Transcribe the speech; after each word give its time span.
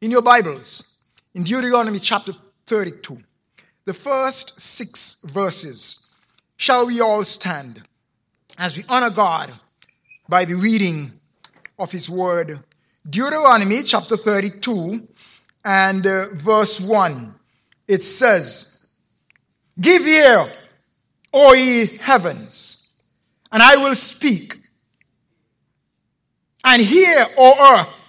in 0.00 0.10
your 0.10 0.22
Bibles, 0.22 0.96
in 1.34 1.44
Deuteronomy 1.44 1.98
chapter 1.98 2.32
32, 2.66 3.18
the 3.84 3.92
first 3.92 4.58
six 4.58 5.22
verses, 5.24 6.06
shall 6.56 6.86
we 6.86 7.02
all 7.02 7.22
stand 7.22 7.82
as 8.56 8.78
we 8.78 8.84
honor 8.88 9.10
God 9.10 9.52
by 10.26 10.46
the 10.46 10.54
reading 10.54 11.12
of 11.78 11.92
His 11.92 12.08
Word. 12.08 12.60
Deuteronomy 13.10 13.82
chapter 13.82 14.16
32 14.16 15.06
and 15.66 16.06
uh, 16.06 16.28
verse 16.34 16.80
1. 16.80 17.34
It 17.86 18.02
says, 18.02 18.86
Give 19.80 20.02
ear, 20.02 20.46
O 21.34 21.52
ye 21.52 21.98
heavens, 21.98 22.88
and 23.52 23.62
I 23.62 23.76
will 23.76 23.94
speak. 23.94 24.56
And 26.64 26.80
hear, 26.80 27.26
O 27.36 27.76
earth, 27.78 27.99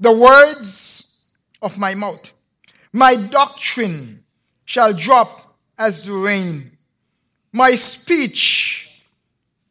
the 0.00 0.12
words 0.12 1.26
of 1.62 1.78
my 1.78 1.94
mouth. 1.94 2.32
My 2.92 3.16
doctrine 3.16 4.22
shall 4.64 4.92
drop 4.92 5.56
as 5.78 6.08
rain. 6.08 6.70
My 7.52 7.74
speech 7.74 9.02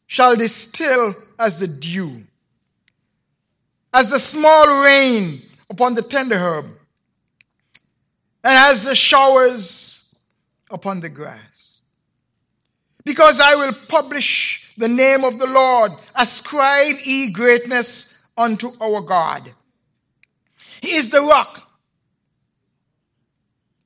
shall 0.07 0.35
distill 0.35 1.13
as 1.37 1.59
the 1.59 1.67
dew, 1.67 2.23
as 3.93 4.11
the 4.11 4.19
small 4.19 4.83
rain 4.83 5.39
upon 5.69 5.93
the 5.93 6.01
tender 6.01 6.37
herb, 6.37 6.65
and 8.43 8.53
as 8.53 8.85
the 8.85 8.95
showers 8.95 10.15
upon 10.69 10.99
the 10.99 11.09
grass. 11.09 11.81
Because 13.03 13.39
I 13.39 13.55
will 13.55 13.73
publish 13.87 14.71
the 14.77 14.87
name 14.87 15.23
of 15.23 15.37
the 15.37 15.47
Lord, 15.47 15.91
ascribe 16.15 16.95
ye 17.03 17.31
greatness 17.31 18.27
unto 18.37 18.71
our 18.81 19.01
God. 19.01 19.53
He 20.81 20.95
is 20.95 21.09
the 21.09 21.21
rock. 21.21 21.61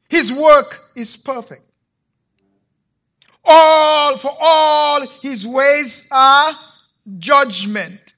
His 0.10 0.34
work 0.34 0.80
is 0.96 1.16
perfect. 1.16 1.62
All 3.46 4.18
for 4.18 4.36
all 4.40 5.08
his 5.22 5.48
ways 5.48 6.08
are 6.12 6.54
judgment. 7.18 8.16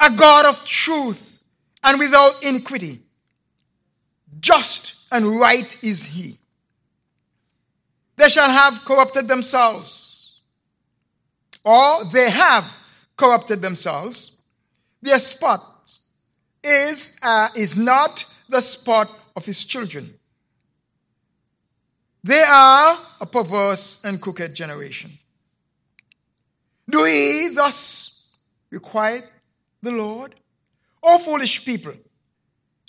A 0.00 0.10
God 0.10 0.46
of 0.46 0.64
truth 0.64 1.42
and 1.84 1.98
without 1.98 2.42
iniquity. 2.42 3.00
Just 4.40 5.06
and 5.12 5.38
right 5.38 5.84
is 5.84 6.04
he. 6.04 6.38
They 8.16 8.28
shall 8.28 8.50
have 8.50 8.84
corrupted 8.84 9.28
themselves, 9.28 10.40
or 11.64 12.04
they 12.04 12.30
have 12.30 12.64
corrupted 13.16 13.60
themselves. 13.62 14.36
Their 15.00 15.18
spot 15.18 15.71
is, 16.62 17.18
uh, 17.22 17.48
is 17.56 17.76
not 17.76 18.24
the 18.48 18.60
spot 18.60 19.10
of 19.36 19.44
his 19.44 19.64
children. 19.64 20.14
They 22.24 22.42
are 22.42 22.98
a 23.20 23.26
perverse 23.26 24.04
and 24.04 24.20
crooked 24.20 24.54
generation. 24.54 25.10
Do 26.88 27.00
ye 27.06 27.48
thus 27.54 28.36
requite 28.70 29.24
the 29.82 29.90
Lord? 29.90 30.34
O 31.02 31.18
foolish 31.18 31.64
people 31.64 31.94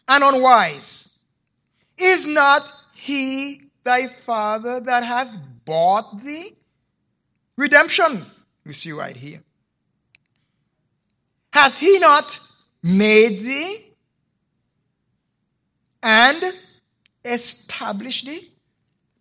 and 0.08 0.24
unwise, 0.24 1.24
is 1.98 2.28
not 2.28 2.72
he 2.94 3.62
thy 3.84 4.08
father 4.26 4.82
that 4.82 5.04
hath 5.04 5.30
bought 5.66 6.22
thee? 6.24 6.56
Redemption, 7.58 8.24
you 8.66 8.74
see 8.74 8.92
right 8.92 9.16
here. 9.16 9.42
Hath 11.52 11.78
he 11.78 12.00
not 12.00 12.40
made 12.84 13.40
thee 13.40 13.94
and 16.04 16.44
established 17.26 18.26
thee? 18.26 18.52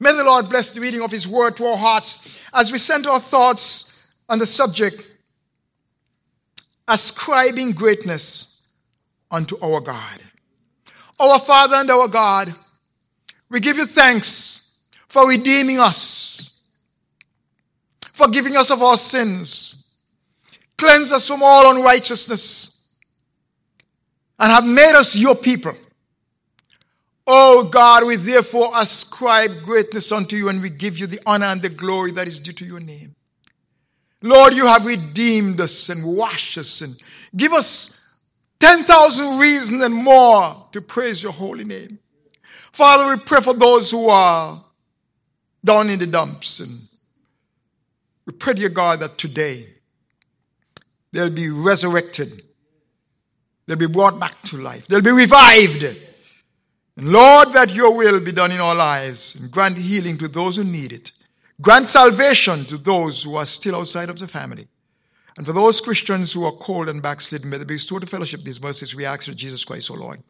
May 0.00 0.12
the 0.12 0.24
Lord 0.24 0.50
bless 0.50 0.74
the 0.74 0.80
reading 0.80 1.02
of 1.02 1.12
his 1.12 1.28
word 1.28 1.56
to 1.56 1.66
our 1.66 1.76
hearts 1.76 2.40
as 2.52 2.72
we 2.72 2.78
center 2.78 3.08
our 3.08 3.20
thoughts 3.20 4.16
on 4.28 4.38
the 4.38 4.46
subject 4.46 5.08
ascribing 6.88 7.72
greatness 7.72 8.68
unto 9.30 9.56
our 9.62 9.80
God. 9.80 10.20
Our 11.18 11.38
Father 11.38 11.76
and 11.76 11.90
our 11.90 12.08
God, 12.08 12.54
we 13.48 13.60
give 13.60 13.76
you 13.76 13.86
thanks 13.86 14.82
for 15.08 15.28
redeeming 15.28 15.78
us, 15.78 16.64
for 18.12 18.28
giving 18.28 18.56
us 18.56 18.70
of 18.70 18.82
our 18.82 18.98
sins, 18.98 19.90
cleanse 20.76 21.12
us 21.12 21.26
from 21.26 21.42
all 21.42 21.76
unrighteousness, 21.76 22.81
and 24.42 24.50
have 24.50 24.66
made 24.66 24.94
us 24.96 25.16
your 25.16 25.36
people. 25.36 25.72
Oh 27.28 27.68
God, 27.72 28.04
we 28.04 28.16
therefore 28.16 28.72
ascribe 28.74 29.52
greatness 29.64 30.10
unto 30.10 30.34
you 30.34 30.48
and 30.48 30.60
we 30.60 30.68
give 30.68 30.98
you 30.98 31.06
the 31.06 31.20
honor 31.24 31.46
and 31.46 31.62
the 31.62 31.68
glory 31.68 32.10
that 32.10 32.26
is 32.26 32.40
due 32.40 32.52
to 32.54 32.64
your 32.64 32.80
name. 32.80 33.14
Lord, 34.20 34.54
you 34.54 34.66
have 34.66 34.84
redeemed 34.84 35.60
us 35.60 35.88
and 35.90 36.04
washed 36.04 36.58
us 36.58 36.80
and 36.80 36.92
give 37.36 37.52
us 37.52 38.12
10,000 38.58 39.38
reasons 39.38 39.80
and 39.80 39.94
more 39.94 40.66
to 40.72 40.80
praise 40.80 41.22
your 41.22 41.32
holy 41.32 41.64
name. 41.64 42.00
Father, 42.72 43.14
we 43.14 43.22
pray 43.24 43.40
for 43.40 43.54
those 43.54 43.92
who 43.92 44.08
are 44.08 44.64
down 45.64 45.88
in 45.88 46.00
the 46.00 46.06
dumps 46.06 46.58
and 46.58 46.80
we 48.26 48.32
pray, 48.32 48.54
dear 48.54 48.70
God, 48.70 48.98
that 49.00 49.18
today 49.18 49.66
they'll 51.12 51.30
be 51.30 51.48
resurrected. 51.48 52.42
They'll 53.66 53.76
be 53.76 53.86
brought 53.86 54.18
back 54.18 54.40
to 54.42 54.58
life. 54.58 54.86
They'll 54.88 55.00
be 55.00 55.12
revived. 55.12 55.84
And 56.96 57.12
Lord, 57.12 57.52
that 57.52 57.74
your 57.74 57.96
will 57.96 58.20
be 58.20 58.32
done 58.32 58.52
in 58.52 58.60
our 58.60 58.74
lives 58.74 59.36
and 59.36 59.50
grant 59.50 59.78
healing 59.78 60.18
to 60.18 60.28
those 60.28 60.56
who 60.56 60.64
need 60.64 60.92
it. 60.92 61.12
Grant 61.60 61.86
salvation 61.86 62.64
to 62.66 62.76
those 62.76 63.22
who 63.22 63.36
are 63.36 63.46
still 63.46 63.76
outside 63.76 64.08
of 64.08 64.18
the 64.18 64.28
family. 64.28 64.66
And 65.36 65.46
for 65.46 65.52
those 65.52 65.80
Christians 65.80 66.32
who 66.32 66.44
are 66.44 66.52
cold 66.52 66.88
and 66.88 67.02
backslidden, 67.02 67.48
may 67.48 67.56
they 67.56 67.64
be 67.64 67.74
restored 67.74 68.02
to 68.02 68.08
fellowship 68.08 68.42
these 68.42 68.60
mercies. 68.60 68.94
We 68.94 69.06
ask 69.06 69.28
for 69.28 69.34
Jesus 69.34 69.64
Christ, 69.64 69.90
O 69.90 69.94
Lord. 69.94 70.22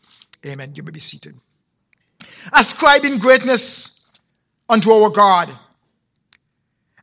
Amen. 0.47 0.75
You 0.77 0.83
may 0.83 0.93
be 0.93 1.01
seated. 1.01 1.35
Ascribing 2.53 3.19
greatness 3.19 4.11
unto 4.69 4.93
our 4.93 5.11
God. 5.11 5.49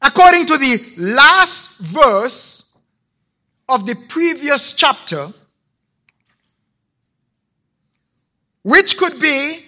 According 0.01 0.45
to 0.45 0.57
the 0.57 0.77
last 0.97 1.81
verse 1.81 2.73
of 3.67 3.85
the 3.85 3.95
previous 4.07 4.73
chapter, 4.73 5.33
which 8.69 8.99
could 8.99 9.19
be 9.19 9.61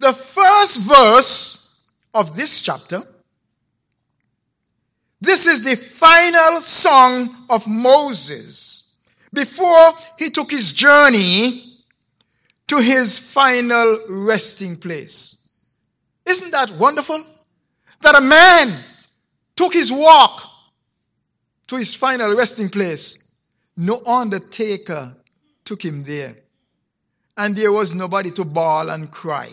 the 0.00 0.12
first 0.12 0.80
verse 0.80 1.88
of 2.12 2.34
this 2.34 2.62
chapter. 2.62 3.04
This 5.20 5.46
is 5.46 5.62
the 5.62 5.76
final 5.76 6.60
song 6.60 7.46
of 7.48 7.64
Moses 7.68 8.90
before 9.32 9.92
he 10.18 10.30
took 10.30 10.50
his 10.50 10.72
journey 10.72 11.78
to 12.66 12.78
his 12.78 13.16
final 13.20 14.00
resting 14.08 14.76
place. 14.76 15.50
Isn't 16.26 16.50
that 16.50 16.72
wonderful? 16.72 17.24
That 18.00 18.16
a 18.16 18.20
man 18.20 18.82
took 19.54 19.72
his 19.72 19.92
walk 19.92 20.42
to 21.68 21.76
his 21.76 21.94
final 21.94 22.34
resting 22.34 22.68
place. 22.68 23.16
No 23.76 24.02
undertaker 24.04 25.14
took 25.64 25.84
him 25.84 26.02
there 26.02 26.34
and 27.38 27.54
there 27.54 27.72
was 27.72 27.94
nobody 27.94 28.32
to 28.32 28.44
bawl 28.44 28.90
and 28.90 29.10
cry. 29.10 29.48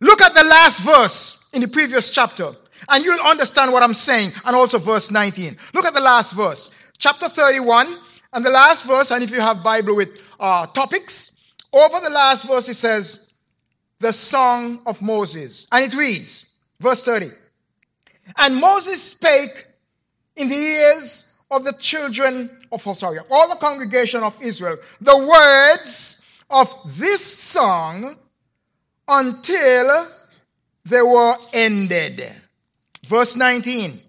Look 0.00 0.20
at 0.20 0.34
the 0.34 0.44
last 0.44 0.82
verse 0.82 1.48
in 1.54 1.62
the 1.62 1.68
previous 1.68 2.10
chapter, 2.10 2.54
and 2.88 3.04
you'll 3.04 3.20
understand 3.20 3.72
what 3.72 3.82
I'm 3.82 3.94
saying, 3.94 4.32
and 4.44 4.54
also 4.54 4.78
verse 4.78 5.10
19. 5.10 5.56
Look 5.72 5.86
at 5.86 5.94
the 5.94 6.00
last 6.00 6.34
verse, 6.34 6.74
chapter 6.98 7.28
31, 7.28 7.96
and 8.34 8.44
the 8.44 8.50
last 8.50 8.84
verse, 8.84 9.10
and 9.12 9.22
if 9.22 9.30
you 9.30 9.40
have 9.40 9.62
Bible 9.62 9.96
with 9.96 10.20
uh, 10.38 10.66
topics, 10.66 11.44
over 11.72 12.00
the 12.00 12.10
last 12.10 12.46
verse 12.46 12.68
it 12.68 12.74
says, 12.74 13.32
the 14.00 14.12
song 14.12 14.80
of 14.84 15.00
Moses. 15.00 15.66
And 15.72 15.84
it 15.84 15.96
reads, 15.96 16.54
verse 16.80 17.02
30. 17.04 17.30
And 18.36 18.56
Moses 18.56 19.02
spake 19.02 19.66
in 20.36 20.48
the 20.48 20.56
ears 20.56 21.35
of 21.50 21.64
the 21.64 21.72
children 21.74 22.50
of, 22.72 22.86
oh, 22.86 22.92
sorry, 22.92 23.18
all 23.30 23.48
the 23.48 23.56
congregation 23.56 24.22
of 24.22 24.34
Israel, 24.40 24.76
the 25.00 25.16
words 25.16 26.28
of 26.50 26.68
this 26.98 27.24
song 27.24 28.16
until 29.08 30.08
they 30.84 31.02
were 31.02 31.36
ended. 31.52 32.28
Verse 33.06 33.36
19. 33.36 34.00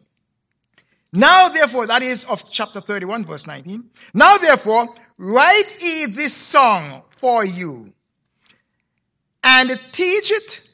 Now, 1.13 1.47
therefore, 1.49 1.87
that 1.87 2.01
is 2.01 2.25
of 2.25 2.51
chapter 2.51 2.81
31, 2.81 3.25
verse 3.25 3.47
19. 3.47 3.83
Now, 4.13 4.37
therefore, 4.37 4.87
write 5.17 5.77
ye 5.79 6.07
this 6.07 6.33
song 6.33 7.03
for 7.11 7.45
you 7.45 7.93
and 9.43 9.69
teach 9.91 10.31
it 10.31 10.71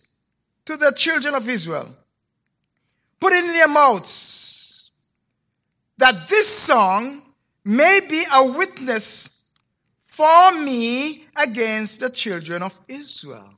to 0.65 0.77
the 0.77 0.93
children 0.95 1.35
of 1.35 1.47
Israel. 1.47 1.95
Put 3.19 3.33
it 3.33 3.45
in 3.45 3.51
their 3.51 3.67
mouths 3.67 4.62
that 6.03 6.27
this 6.27 6.49
song 6.49 7.21
may 7.63 8.01
be 8.01 8.25
a 8.29 8.45
witness 8.45 9.53
for 10.05 10.51
me 10.51 11.25
against 11.37 12.01
the 12.01 12.09
children 12.09 12.61
of 12.61 12.77
Israel. 12.89 13.49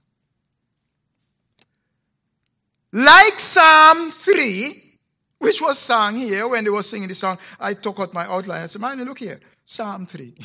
Like 2.92 3.40
Psalm 3.40 4.12
3, 4.12 5.00
which 5.40 5.60
was 5.60 5.80
sung 5.80 6.18
here 6.18 6.48
when 6.48 6.64
they 6.64 6.70
were 6.70 6.84
singing 6.84 7.08
the 7.08 7.16
song, 7.16 7.40
I 7.60 7.74
took 7.74 8.00
out 8.00 8.14
my 8.14 8.26
outline 8.28 8.62
and 8.62 8.70
said, 8.70 8.80
Man, 8.80 9.04
look 9.06 9.18
here, 9.18 9.40
Psalm 9.64 10.06
3. 10.06 10.38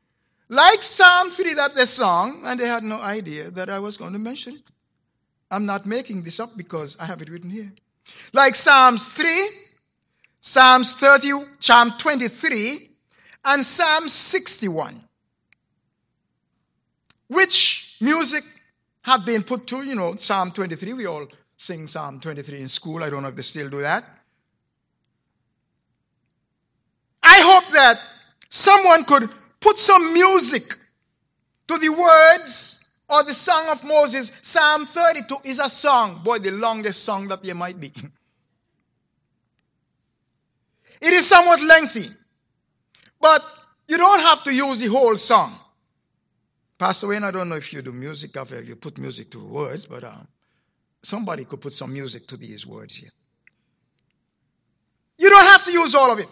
like 0.48 0.80
Psalm 0.80 1.32
3 1.32 1.54
that 1.54 1.74
they 1.74 1.86
sung, 1.86 2.42
and 2.44 2.60
they 2.60 2.68
had 2.68 2.84
no 2.84 3.00
idea 3.00 3.50
that 3.50 3.68
I 3.68 3.80
was 3.80 3.96
going 3.96 4.12
to 4.12 4.20
mention 4.20 4.54
it. 4.54 4.70
I'm 5.50 5.66
not 5.66 5.86
making 5.86 6.22
this 6.22 6.38
up 6.38 6.56
because 6.56 6.96
I 7.00 7.06
have 7.06 7.20
it 7.20 7.28
written 7.28 7.50
here. 7.50 7.72
Like 8.32 8.54
Psalms 8.54 9.08
3, 9.08 9.67
Psalms 10.40 10.94
30, 10.94 11.32
Psalm 11.58 11.92
23, 11.98 12.90
and 13.44 13.64
Psalm 13.64 14.08
61. 14.08 15.02
Which 17.28 17.96
music 18.00 18.44
have 19.02 19.26
been 19.26 19.42
put 19.42 19.66
to, 19.68 19.82
you 19.82 19.94
know, 19.94 20.16
Psalm 20.16 20.52
23. 20.52 20.92
We 20.92 21.06
all 21.06 21.26
sing 21.56 21.86
Psalm 21.86 22.20
23 22.20 22.60
in 22.60 22.68
school. 22.68 23.02
I 23.02 23.10
don't 23.10 23.22
know 23.22 23.28
if 23.28 23.34
they 23.34 23.42
still 23.42 23.68
do 23.68 23.80
that. 23.80 24.04
I 27.22 27.40
hope 27.40 27.72
that 27.72 27.96
someone 28.48 29.04
could 29.04 29.28
put 29.60 29.76
some 29.76 30.12
music 30.12 30.62
to 31.66 31.78
the 31.78 31.90
words 31.90 32.92
or 33.08 33.22
the 33.24 33.34
song 33.34 33.68
of 33.68 33.82
Moses. 33.84 34.32
Psalm 34.42 34.86
32 34.86 35.36
is 35.44 35.58
a 35.58 35.68
song. 35.68 36.22
Boy, 36.24 36.38
the 36.38 36.52
longest 36.52 37.04
song 37.04 37.28
that 37.28 37.42
there 37.42 37.54
might 37.54 37.80
be. 37.80 37.92
It 41.00 41.12
is 41.12 41.26
somewhat 41.26 41.60
lengthy, 41.62 42.08
but 43.20 43.42
you 43.86 43.96
don't 43.96 44.20
have 44.20 44.44
to 44.44 44.52
use 44.52 44.80
the 44.80 44.88
whole 44.88 45.16
song. 45.16 45.54
Pastor 46.78 47.08
Wayne, 47.08 47.24
I 47.24 47.30
don't 47.30 47.48
know 47.48 47.56
if 47.56 47.72
you 47.72 47.82
do 47.82 47.92
music, 47.92 48.36
you 48.64 48.76
put 48.76 48.98
music 48.98 49.30
to 49.32 49.44
words, 49.44 49.86
but 49.86 50.04
um, 50.04 50.28
somebody 51.02 51.44
could 51.44 51.60
put 51.60 51.72
some 51.72 51.92
music 51.92 52.26
to 52.28 52.36
these 52.36 52.66
words 52.66 52.94
here. 52.94 53.10
You 55.18 55.28
don't 55.30 55.46
have 55.46 55.64
to 55.64 55.72
use 55.72 55.94
all 55.94 56.12
of 56.12 56.18
it. 56.20 56.28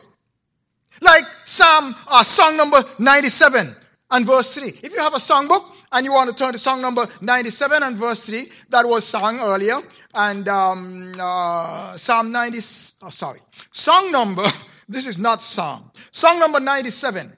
Like 1.00 1.24
Psalm, 1.44 1.94
uh, 2.06 2.22
song 2.22 2.56
number 2.56 2.78
97 2.98 3.74
and 4.12 4.26
verse 4.26 4.54
3. 4.54 4.80
If 4.82 4.92
you 4.92 5.00
have 5.00 5.14
a 5.14 5.18
songbook 5.18 5.75
and 5.92 6.04
you 6.04 6.12
want 6.12 6.30
to 6.30 6.36
turn 6.36 6.52
to 6.52 6.58
song 6.58 6.80
number 6.80 7.06
97 7.20 7.82
and 7.82 7.96
verse 7.96 8.26
3, 8.26 8.50
that 8.70 8.86
was 8.86 9.04
sung 9.04 9.40
earlier, 9.40 9.80
and 10.14 10.48
um, 10.48 11.14
uh, 11.18 11.96
Psalm 11.96 12.32
90, 12.32 12.58
oh, 12.58 13.10
sorry, 13.10 13.40
song 13.70 14.10
number, 14.10 14.46
this 14.88 15.06
is 15.06 15.18
not 15.18 15.40
Psalm, 15.42 15.90
song 16.10 16.40
number 16.40 16.60
97 16.60 17.36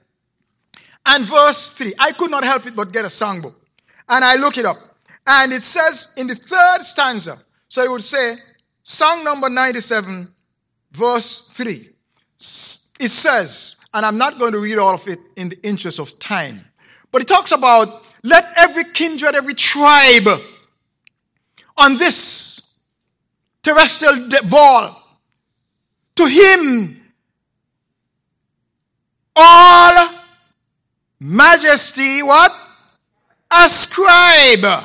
and 1.05 1.25
verse 1.25 1.71
3. 1.71 1.93
I 1.99 2.11
could 2.11 2.31
not 2.31 2.43
help 2.43 2.65
it 2.65 2.75
but 2.75 2.91
get 2.91 3.05
a 3.05 3.07
songbook. 3.07 3.55
And 4.09 4.23
I 4.23 4.35
look 4.35 4.57
it 4.57 4.65
up. 4.65 4.77
And 5.25 5.53
it 5.53 5.63
says 5.63 6.13
in 6.17 6.27
the 6.27 6.35
third 6.35 6.81
stanza, 6.81 7.41
so 7.67 7.83
it 7.83 7.89
would 7.89 8.03
say, 8.03 8.35
song 8.83 9.23
number 9.23 9.49
97, 9.49 10.27
verse 10.91 11.49
3 11.53 11.89
it 12.99 13.09
says, 13.09 13.81
and 13.93 14.05
I'm 14.05 14.17
not 14.17 14.39
going 14.39 14.53
to 14.53 14.59
read 14.59 14.77
all 14.77 14.93
of 14.93 15.07
it 15.07 15.19
in 15.35 15.49
the 15.49 15.61
interest 15.61 15.99
of 15.99 16.17
time, 16.19 16.59
but 17.11 17.21
it 17.21 17.27
talks 17.27 17.51
about 17.51 18.03
let 18.23 18.45
every 18.57 18.83
kindred, 18.85 19.35
every 19.35 19.53
tribe 19.53 20.27
on 21.77 21.97
this 21.97 22.79
terrestrial 23.63 24.29
ball, 24.49 24.95
to 26.15 26.25
him 26.27 27.01
all 29.35 30.09
majesty, 31.19 32.21
what? 32.21 32.51
Ascribe 33.51 34.83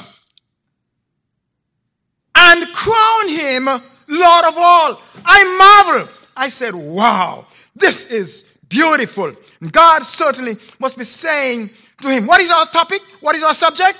and 2.34 2.72
crown 2.72 3.28
him 3.28 3.64
Lord 4.08 4.44
of 4.44 4.54
all. 4.56 5.00
I 5.24 5.84
marvel. 5.84 6.08
I 6.36 6.48
said, 6.48 6.74
wow. 6.74 7.46
This 7.74 8.10
is 8.10 8.58
beautiful. 8.68 9.32
God 9.70 10.02
certainly 10.04 10.56
must 10.78 10.98
be 10.98 11.04
saying 11.04 11.70
to 12.02 12.08
him, 12.08 12.26
What 12.26 12.40
is 12.40 12.50
our 12.50 12.66
topic? 12.66 13.00
What 13.24 13.36
is 13.36 13.42
our 13.42 13.54
subject? 13.54 13.96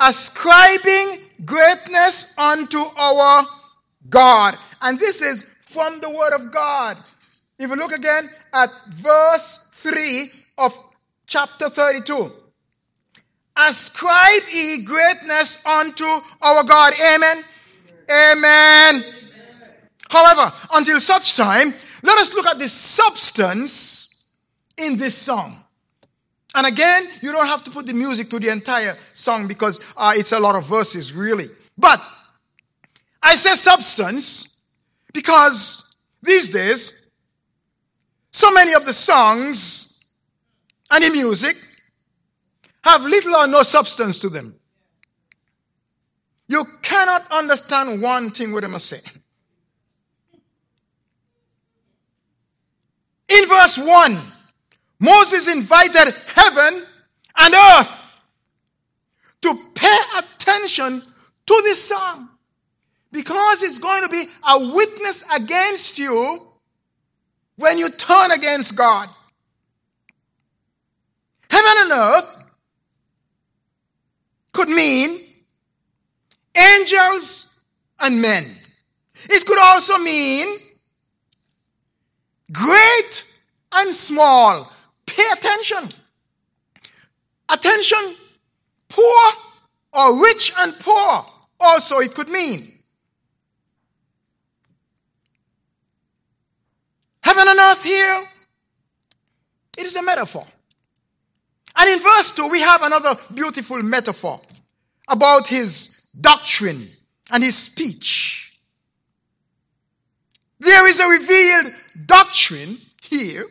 Ascribing 0.00 1.20
greatness 1.44 2.36
unto 2.36 2.78
our 2.78 3.46
God. 4.10 4.58
And 4.82 4.98
this 4.98 5.22
is 5.22 5.48
from 5.62 6.00
the 6.00 6.10
Word 6.10 6.32
of 6.32 6.50
God. 6.50 6.98
If 7.60 7.70
you 7.70 7.76
look 7.76 7.92
again 7.92 8.28
at 8.52 8.70
verse 8.96 9.68
3 9.74 10.32
of 10.58 10.76
chapter 11.28 11.68
32. 11.68 12.32
Ascribe 13.56 14.42
ye 14.52 14.84
greatness 14.84 15.64
unto 15.64 16.04
our 16.42 16.64
God. 16.64 16.92
Amen. 17.14 17.44
Amen. 18.10 18.96
Amen. 18.96 19.04
However, 20.10 20.52
until 20.72 20.98
such 20.98 21.36
time, 21.36 21.72
let 22.02 22.18
us 22.18 22.34
look 22.34 22.46
at 22.46 22.58
the 22.58 22.68
substance 22.68 24.26
in 24.76 24.96
this 24.96 25.16
song. 25.16 25.63
And 26.54 26.66
again, 26.66 27.08
you 27.20 27.32
don't 27.32 27.46
have 27.46 27.64
to 27.64 27.70
put 27.70 27.86
the 27.86 27.92
music 27.92 28.30
to 28.30 28.38
the 28.38 28.48
entire 28.48 28.96
song 29.12 29.48
because 29.48 29.80
uh, 29.96 30.12
it's 30.14 30.32
a 30.32 30.38
lot 30.38 30.54
of 30.54 30.66
verses, 30.66 31.12
really. 31.12 31.48
But 31.76 32.00
I 33.22 33.34
say 33.34 33.54
substance 33.54 34.60
because 35.12 35.96
these 36.22 36.50
days, 36.50 37.06
so 38.30 38.52
many 38.52 38.72
of 38.74 38.86
the 38.86 38.92
songs 38.92 40.12
and 40.90 41.02
the 41.02 41.10
music 41.10 41.56
have 42.82 43.02
little 43.02 43.34
or 43.34 43.46
no 43.46 43.62
substance 43.62 44.18
to 44.20 44.28
them. 44.28 44.54
You 46.46 46.64
cannot 46.82 47.26
understand 47.30 48.02
one 48.02 48.30
thing 48.30 48.52
what 48.52 48.64
I'm 48.64 48.78
saying. 48.78 49.02
In 53.28 53.48
verse 53.48 53.78
1, 53.78 54.18
Moses 55.04 55.52
invited 55.52 56.14
heaven 56.34 56.82
and 57.36 57.54
earth 57.54 58.16
to 59.42 59.54
pay 59.74 59.98
attention 60.16 61.02
to 61.46 61.60
this 61.64 61.82
song 61.86 62.30
because 63.12 63.62
it's 63.62 63.78
going 63.78 64.02
to 64.02 64.08
be 64.08 64.24
a 64.48 64.74
witness 64.74 65.22
against 65.34 65.98
you 65.98 66.46
when 67.56 67.76
you 67.76 67.90
turn 67.90 68.30
against 68.30 68.76
God. 68.78 69.08
Heaven 71.50 71.72
and 71.82 71.92
earth 71.92 72.44
could 74.52 74.68
mean 74.68 75.20
angels 76.56 77.60
and 78.00 78.22
men. 78.22 78.44
It 79.24 79.44
could 79.44 79.58
also 79.58 79.98
mean 79.98 80.56
great 82.52 83.34
and 83.72 83.94
small. 83.94 84.73
Pay 85.14 85.30
attention. 85.32 85.88
Attention, 87.48 88.16
poor 88.88 89.32
or 89.92 90.20
rich 90.22 90.52
and 90.58 90.74
poor, 90.80 91.24
also 91.60 91.98
it 91.98 92.14
could 92.14 92.28
mean. 92.28 92.72
Heaven 97.22 97.44
and 97.46 97.58
earth 97.60 97.84
here, 97.84 98.24
it 99.78 99.86
is 99.86 99.94
a 99.94 100.02
metaphor. 100.02 100.46
And 101.76 101.90
in 101.90 102.00
verse 102.00 102.32
2, 102.32 102.48
we 102.48 102.60
have 102.60 102.82
another 102.82 103.16
beautiful 103.34 103.82
metaphor 103.82 104.40
about 105.08 105.46
his 105.46 106.10
doctrine 106.20 106.88
and 107.30 107.42
his 107.42 107.56
speech. 107.56 108.58
There 110.58 110.88
is 110.88 110.98
a 110.98 111.08
revealed 111.08 111.74
doctrine 112.06 112.78
here 113.02 113.46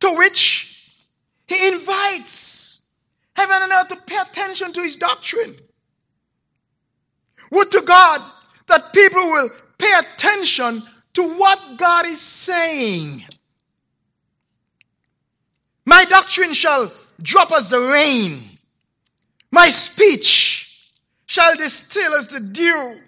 to 0.00 0.14
which 0.16 0.61
he 1.52 1.68
invites 1.68 2.82
heaven 3.36 3.56
and 3.62 3.72
earth 3.72 3.88
to 3.88 3.96
pay 3.96 4.16
attention 4.16 4.72
to 4.72 4.80
his 4.80 4.96
doctrine. 4.96 5.56
Would 7.50 7.70
to 7.72 7.82
God 7.82 8.22
that 8.68 8.92
people 8.92 9.22
will 9.22 9.50
pay 9.78 9.92
attention 9.98 10.82
to 11.14 11.38
what 11.38 11.76
God 11.76 12.06
is 12.06 12.20
saying. 12.20 13.22
My 15.84 16.04
doctrine 16.08 16.54
shall 16.54 16.90
drop 17.20 17.52
as 17.52 17.68
the 17.68 17.80
rain. 17.80 18.40
My 19.50 19.68
speech 19.68 20.88
shall 21.26 21.54
distill 21.56 22.14
as 22.14 22.28
the 22.28 22.40
dew. 22.40 23.00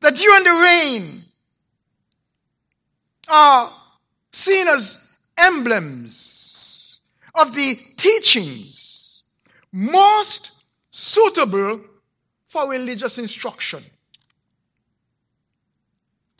The 0.00 0.10
dew 0.10 0.32
and 0.36 0.46
the 0.46 0.50
rain 0.50 1.20
are 3.28 3.72
seen 4.32 4.68
as 4.68 5.12
emblems 5.36 6.43
of 7.34 7.54
the 7.54 7.74
teachings 7.96 9.22
most 9.72 10.52
suitable 10.90 11.80
for 12.48 12.70
religious 12.70 13.18
instruction. 13.18 13.82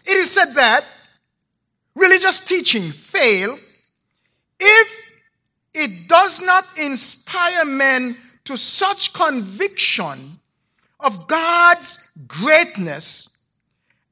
It 0.07 0.17
is 0.17 0.31
said 0.31 0.53
that 0.55 0.85
religious 1.97 2.41
teaching 2.41 2.93
fail 2.93 3.59
if 4.61 5.01
it 5.75 6.09
does 6.09 6.41
not 6.41 6.65
inspire 6.79 7.65
men 7.65 8.17
to 8.45 8.57
such 8.57 9.13
conviction 9.13 10.39
of 11.01 11.27
God's 11.27 12.11
greatness 12.29 13.43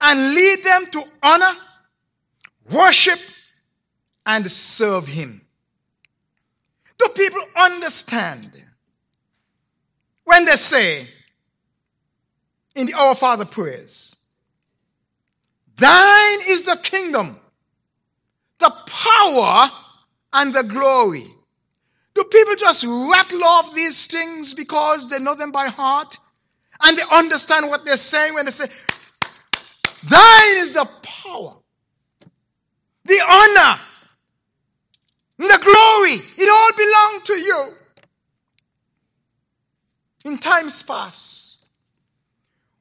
and 0.01 0.35
lead 0.35 0.65
them 0.65 0.87
to 0.93 1.05
honor, 1.23 1.53
worship, 2.71 3.21
and 4.27 4.51
serve 4.51 5.07
Him. 5.07 5.42
Do 7.03 7.09
people 7.17 7.43
understand 7.57 8.53
when 10.25 10.45
they 10.45 10.53
say 10.53 11.05
in 12.77 12.87
the 12.87 12.95
Our 12.95 13.17
Father 13.17 13.45
prayers, 13.45 14.15
Thine 15.77 16.39
is 16.47 16.63
the 16.63 16.77
kingdom, 16.77 17.41
the 18.61 18.73
power, 18.87 19.69
and 20.33 20.55
the 20.55 20.63
glory. 20.63 21.27
Do 22.15 22.23
people 22.25 22.55
just 22.55 22.85
rattle 22.85 23.45
off 23.45 23.75
these 23.75 24.07
things 24.07 24.55
because 24.55 25.11
they 25.11 25.19
know 25.19 25.35
them 25.35 25.51
by 25.51 25.67
heart 25.67 26.17
and 26.83 26.97
they 26.97 27.03
understand 27.11 27.69
what 27.69 27.85
they're 27.85 27.97
saying 27.97 28.35
when 28.35 28.45
they 28.45 28.53
say, 28.53 28.67
Thine 30.09 30.55
is 30.57 30.75
the 30.75 30.89
power, 31.03 31.57
the 33.05 33.21
honor, 33.29 33.81
the 35.49 35.59
glory. 35.59 36.17
It 36.39 36.49
all 36.49 36.73
belonged 36.77 37.25
to 37.27 37.35
you. 37.35 37.69
In 40.25 40.39
times 40.39 40.83
past, 40.83 41.65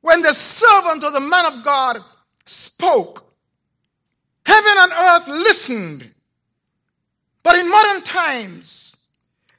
when 0.02 0.22
the 0.22 0.34
servant 0.34 1.04
of 1.04 1.14
the 1.14 1.20
man 1.20 1.46
of 1.46 1.64
God 1.64 1.98
spoke, 2.46 3.34
heaven 4.46 4.74
and 4.78 4.92
earth 4.92 5.28
listened. 5.28 6.12
But 7.44 7.56
in 7.56 7.70
modern 7.70 8.04
times, 8.04 8.96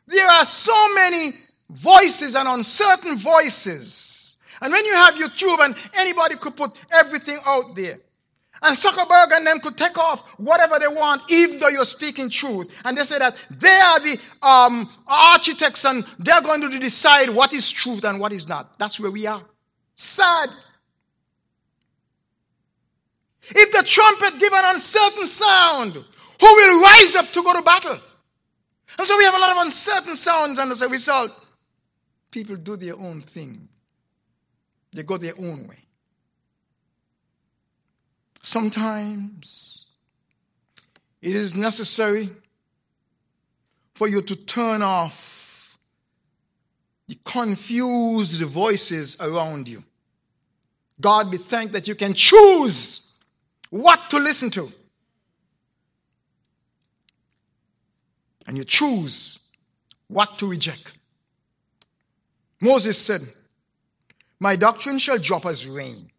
there 0.07 0.29
are 0.29 0.45
so 0.45 0.95
many 0.95 1.33
voices 1.71 2.35
and 2.35 2.49
uncertain 2.49 3.17
voices. 3.17 4.37
And 4.61 4.73
when 4.73 4.85
you 4.85 4.95
have 4.95 5.15
YouTube 5.15 5.65
and 5.65 5.75
anybody 5.95 6.37
could 6.37 6.55
put 6.55 6.73
everything 6.93 7.39
out 7.45 7.75
there, 7.75 7.99
and 8.63 8.77
Zuckerberg 8.77 9.33
and 9.33 9.47
them 9.47 9.59
could 9.59 9.77
take 9.77 9.99
off 9.99 10.23
whatever 10.39 10.79
they 10.79 10.87
want, 10.87 11.23
even 11.29 11.59
though 11.59 11.69
you're 11.69 11.85
speaking 11.85 12.31
truth. 12.31 12.69
And 12.85 12.97
they 12.97 13.03
say 13.03 13.19
that 13.19 13.35
they 13.51 13.69
are 13.69 14.01
the 14.01 14.19
um, 14.43 14.89
architects 15.09 15.85
and 15.85 16.05
they're 16.21 16.41
going 16.41 16.61
to 16.61 16.79
decide 16.79 17.29
what 17.29 17.53
is 17.53 17.71
truth 17.71 18.05
and 18.05 18.21
what 18.21 18.33
is 18.33 18.47
not. 18.47 18.79
That's 18.79 19.01
where 19.01 19.11
we 19.11 19.27
are. 19.27 19.43
Sad. 19.97 20.49
If 23.51 23.73
the 23.73 23.83
trumpet 23.83 24.39
give 24.39 24.53
an 24.53 24.65
uncertain 24.67 25.27
sound, 25.27 25.95
who 25.95 26.55
will 26.55 26.83
rise 26.83 27.17
up 27.17 27.31
to 27.33 27.43
go 27.43 27.53
to 27.55 27.63
battle? 27.63 27.99
And 28.99 29.07
so 29.07 29.17
we 29.17 29.25
have 29.25 29.35
a 29.35 29.39
lot 29.39 29.57
of 29.57 29.63
uncertain 29.63 30.15
sounds, 30.15 30.59
and 30.59 30.71
as 30.71 30.83
a 30.83 30.89
result, 30.89 31.33
people 32.31 32.57
do 32.57 32.77
their 32.77 32.95
own 32.97 33.23
thing. 33.23 33.69
They 34.93 35.03
go 35.03 35.17
their 35.17 35.35
own 35.37 35.67
way. 35.67 35.82
Sometimes 38.43 39.87
it 41.21 41.35
is 41.37 41.55
necessary 41.55 42.29
for 43.95 44.09
you 44.09 44.23
to 44.23 44.35
turn 44.35 44.83
off 44.83 45.79
the 47.09 47.17
confused 47.25 48.41
voices 48.43 49.17
around 49.21 49.69
you. 49.69 49.83
God 51.01 51.31
be 51.31 51.39
thanked 51.39 51.73
that 51.75 51.89
you 51.89 51.95
can 51.95 52.15
choose 52.15 53.17
what 53.71 54.11
to 54.11 54.19
listen 54.19 54.51
to. 54.51 54.69
And 58.47 58.57
you 58.57 58.65
choose 58.65 59.51
what 60.09 60.39
to 60.39 60.47
reject. 60.47 60.95
Moses 62.61 62.99
said, 62.99 63.21
My 64.41 64.57
doctrine 64.57 64.99
shall 64.99 65.19
drop 65.19 65.47
as 65.47 65.67
rain. 65.67 66.12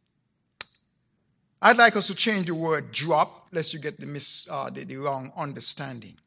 I'd 1.66 1.78
like 1.78 1.96
us 1.96 2.08
to 2.08 2.16
change 2.16 2.48
the 2.48 2.56
word 2.56 2.92
drop, 2.92 3.48
lest 3.54 3.74
you 3.74 3.80
get 3.80 3.98
the, 3.98 4.06
mis, 4.06 4.46
uh, 4.52 4.70
the, 4.70 4.84
the 4.84 4.98
wrong 4.98 5.32
understanding. 5.38 6.18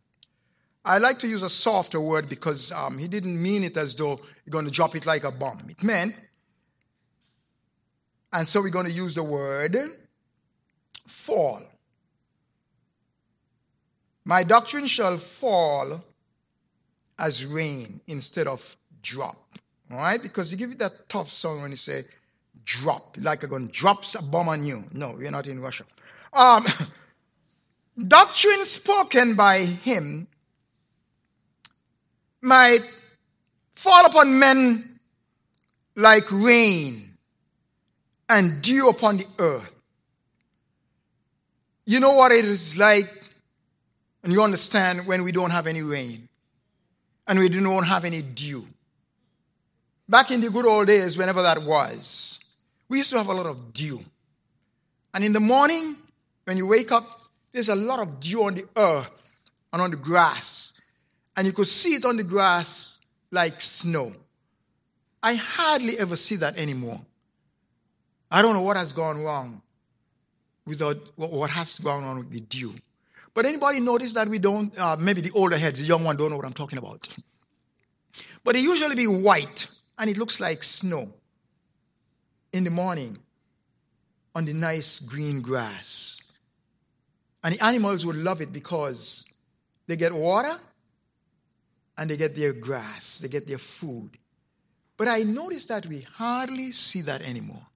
I 0.83 0.97
like 0.97 1.19
to 1.19 1.28
use 1.28 1.43
a 1.43 1.50
softer 1.50 2.00
word 2.00 2.31
because 2.31 2.73
um, 2.73 2.97
he 2.97 3.07
didn't 3.07 3.40
mean 3.40 3.62
it 3.62 3.76
as 3.76 3.95
though 3.95 4.19
you're 4.47 4.50
going 4.50 4.64
to 4.64 4.71
drop 4.71 4.97
it 4.97 5.05
like 5.05 5.25
a 5.25 5.31
bomb. 5.31 5.66
It 5.69 5.83
meant, 5.83 6.14
and 8.33 8.49
so 8.49 8.62
we're 8.62 8.71
going 8.71 8.87
to 8.87 8.93
use 8.93 9.16
the 9.16 9.23
word 9.23 9.76
fall. 11.07 11.61
My 14.25 14.43
doctrine 14.43 14.87
shall 14.87 15.19
fall 15.19 16.02
as 17.19 17.45
rain 17.45 18.00
instead 18.07 18.47
of 18.47 18.75
drop. 19.02 19.37
All 19.90 19.99
right? 19.99 20.23
Because 20.23 20.50
you 20.50 20.57
give 20.57 20.71
it 20.71 20.78
that 20.78 21.11
tough 21.11 21.28
sound 21.28 21.61
when 21.61 21.73
you 21.73 21.76
say, 21.76 22.07
drop, 22.64 23.16
like 23.20 23.42
a 23.42 23.46
gun 23.46 23.68
drops 23.72 24.14
a 24.14 24.22
bomb 24.22 24.48
on 24.48 24.64
you. 24.64 24.84
No, 24.92 25.10
we're 25.10 25.30
not 25.30 25.46
in 25.46 25.60
Russia. 25.60 25.84
Um, 26.32 26.64
doctrine 28.08 28.64
spoken 28.64 29.34
by 29.34 29.60
him 29.60 30.26
might 32.42 32.80
fall 33.75 34.06
upon 34.06 34.38
men 34.38 34.98
like 35.94 36.30
rain 36.30 37.16
and 38.28 38.62
dew 38.62 38.88
upon 38.88 39.18
the 39.18 39.26
earth. 39.38 39.70
You 41.84 42.00
know 42.00 42.14
what 42.14 42.32
it 42.32 42.44
is 42.44 42.76
like, 42.76 43.08
and 44.25 44.32
you 44.32 44.42
understand 44.42 45.06
when 45.06 45.22
we 45.22 45.30
don't 45.30 45.50
have 45.50 45.66
any 45.66 45.82
rain 45.82 46.28
and 47.26 47.38
we 47.38 47.48
don't 47.48 47.84
have 47.84 48.04
any 48.04 48.22
dew. 48.22 48.66
Back 50.08 50.30
in 50.30 50.40
the 50.40 50.50
good 50.50 50.66
old 50.66 50.86
days, 50.86 51.16
whenever 51.16 51.42
that 51.42 51.62
was, 51.62 52.38
we 52.88 52.99
used 52.99 53.11
to 53.11 53.19
have 53.19 53.28
a 53.28 53.35
lot 53.35 53.47
of 53.47 53.73
dew. 53.73 54.00
And 55.14 55.25
in 55.25 55.33
the 55.33 55.40
morning, 55.40 55.97
when 56.45 56.57
you 56.57 56.66
wake 56.66 56.93
up, 56.93 57.05
there's 57.52 57.69
a 57.69 57.75
lot 57.75 58.00
of 58.00 58.21
dew 58.21 58.45
on 58.45 58.55
the 58.55 58.69
earth 58.76 59.50
and 59.73 59.83
on 59.83 59.90
the 59.90 59.97
grass. 59.97 60.75
And 61.37 61.47
you 61.47 61.52
could 61.52 61.66
see 61.66 61.95
it 61.95 62.05
on 62.05 62.16
the 62.16 62.25
grass 62.25 62.99
like 63.31 63.61
snow. 63.61 64.12
I 65.23 65.35
hardly 65.35 65.99
ever 65.99 66.16
see 66.16 66.37
that 66.37 66.57
anymore. 66.57 67.00
I 68.31 68.43
don't 68.43 68.55
know 68.55 68.61
what 68.61 68.76
has 68.76 68.93
gone 68.93 69.23
wrong 69.23 69.62
with 70.66 70.83
what 71.16 71.50
has 71.50 71.78
gone 71.78 72.05
on 72.05 72.19
with 72.19 72.31
the 72.31 72.40
dew. 72.40 72.75
But 73.35 73.47
anybody 73.47 73.81
notice 73.81 74.14
that 74.14 74.28
we 74.28 74.38
don't, 74.38 74.76
uh, 74.78 74.97
maybe 74.99 75.21
the 75.21 75.31
older 75.33 75.59
heads, 75.59 75.81
the 75.81 75.87
young 75.87 76.05
one 76.05 76.16
don't 76.16 76.31
know 76.31 76.37
what 76.37 76.47
I'm 76.47 76.55
talking 76.55 76.78
about. 76.78 77.09
But 78.45 78.57
it 78.57 78.61
usually 78.62 78.95
be 78.95 79.07
white 79.07 79.69
and 79.99 80.09
it 80.09 80.16
looks 80.16 80.40
like 80.40 80.62
snow 80.62 81.12
in 82.56 82.64
the 82.64 82.70
morning 82.70 83.18
on 84.34 84.46
the 84.46 84.52
nice 84.54 84.98
green 84.98 85.42
grass. 85.42 86.20
And 87.44 87.54
the 87.54 87.64
animals 87.64 88.04
would 88.06 88.16
love 88.16 88.40
it 88.40 88.52
because 88.52 89.25
they 89.86 89.96
get 89.96 90.12
water 90.12 90.58
and 91.96 92.10
they 92.10 92.16
get 92.16 92.34
their 92.34 92.52
grass, 92.52 93.20
they 93.20 93.28
get 93.28 93.46
their 93.46 93.58
food. 93.58 94.10
But 94.96 95.08
I 95.08 95.22
noticed 95.22 95.68
that 95.68 95.86
we 95.86 96.00
hardly 96.00 96.72
see 96.72 97.02
that 97.02 97.22
anymore. 97.22 97.66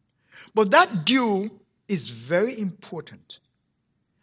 But 0.54 0.70
that 0.70 1.04
dew 1.04 1.50
is 1.86 2.08
very 2.10 2.58
important. 2.58 3.38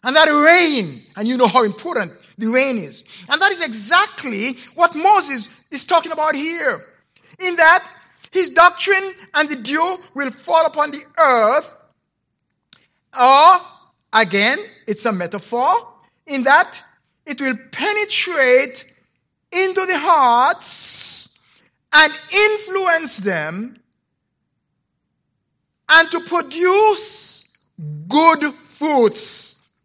And 0.04 0.16
that 0.16 0.30
rain, 0.30 1.02
and 1.16 1.28
you 1.28 1.38
know 1.38 1.48
how 1.48 1.64
important 1.64 2.14
the 2.38 2.48
rain 2.48 2.78
is. 2.78 3.04
And 3.30 3.42
that 3.42 3.52
is 3.52 3.62
exactly 3.62 4.58
what 4.76 4.96
Moses 4.96 5.66
is 5.72 5.86
talking 5.86 6.12
about 6.12 6.36
here. 6.36 6.82
In 7.40 7.56
that 7.58 7.92
his 8.32 8.50
doctrine 8.50 9.14
and 9.34 9.50
the 9.50 9.56
dew 9.56 9.98
will 10.14 10.32
fall 10.32 10.66
upon 10.66 10.92
the 10.92 11.04
earth. 11.18 11.84
Or, 13.20 13.52
again, 14.14 14.60
it's 14.88 15.06
a 15.06 15.12
metaphor 15.12 15.94
in 16.26 16.44
that 16.44 16.82
it 17.26 17.42
will 17.42 17.58
penetrate 17.72 18.86
into 19.52 19.86
the 19.86 19.98
hearts 19.98 21.46
and 21.94 22.14
influence 22.32 23.18
them 23.18 23.78
and 25.90 26.12
to 26.12 26.20
produce 26.22 27.58
good 28.08 28.54
fruits. 28.70 29.76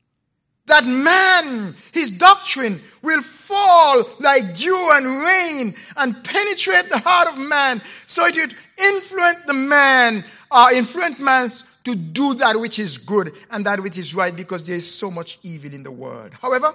That 0.66 0.84
man, 0.84 1.75
his 1.92 2.11
doctrine, 2.11 2.80
will 3.02 3.23
fall 3.23 4.04
like 4.21 4.56
dew 4.56 4.90
and 4.92 5.06
rain 5.06 5.75
and 5.97 6.25
penetrate 6.25 6.88
the 6.88 6.99
heart 6.99 7.28
of 7.28 7.38
man 7.38 7.82
so 8.06 8.25
it 8.25 8.37
would 8.37 8.54
influence 8.78 9.38
the 9.47 9.54
man, 9.54 10.25
uh, 10.50 10.68
influence 10.75 11.18
man 11.18 11.50
to 11.85 11.94
do 11.94 12.35
that 12.35 12.59
which 12.59 12.78
is 12.78 12.99
good 12.99 13.32
and 13.50 13.66
that 13.66 13.80
which 13.80 13.99
is 13.99 14.14
right 14.14 14.35
because 14.35 14.64
there 14.64 14.76
is 14.76 14.88
so 14.88 15.11
much 15.11 15.38
evil 15.42 15.73
in 15.73 15.82
the 15.82 15.90
world. 15.90 16.32
However, 16.40 16.75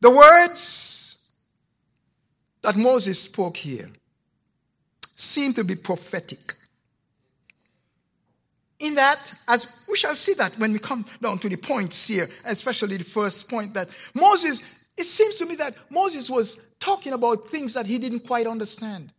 the 0.00 0.10
words 0.10 1.30
that 2.62 2.76
Moses 2.76 3.20
spoke 3.20 3.56
here 3.56 3.88
seem 5.16 5.54
to 5.54 5.64
be 5.64 5.76
prophetic 5.76 6.54
in 8.80 8.94
that, 8.96 9.32
as 9.46 9.84
we 9.88 9.96
shall 9.96 10.14
see 10.14 10.34
that 10.34 10.58
when 10.58 10.72
we 10.72 10.78
come 10.78 11.06
down 11.20 11.38
to 11.38 11.48
the 11.48 11.56
points 11.56 12.08
here, 12.08 12.28
especially 12.44 12.96
the 12.96 13.04
first 13.04 13.48
point 13.48 13.74
that 13.74 13.88
Moses 14.14 14.62
it 15.00 15.06
seems 15.06 15.36
to 15.36 15.46
me 15.46 15.54
that 15.56 15.74
Moses 15.88 16.28
was 16.28 16.58
talking 16.78 17.14
about 17.14 17.50
things 17.50 17.72
that 17.72 17.86
he 17.86 17.98
didn't 17.98 18.20
quite 18.26 18.46
understand. 18.46 19.12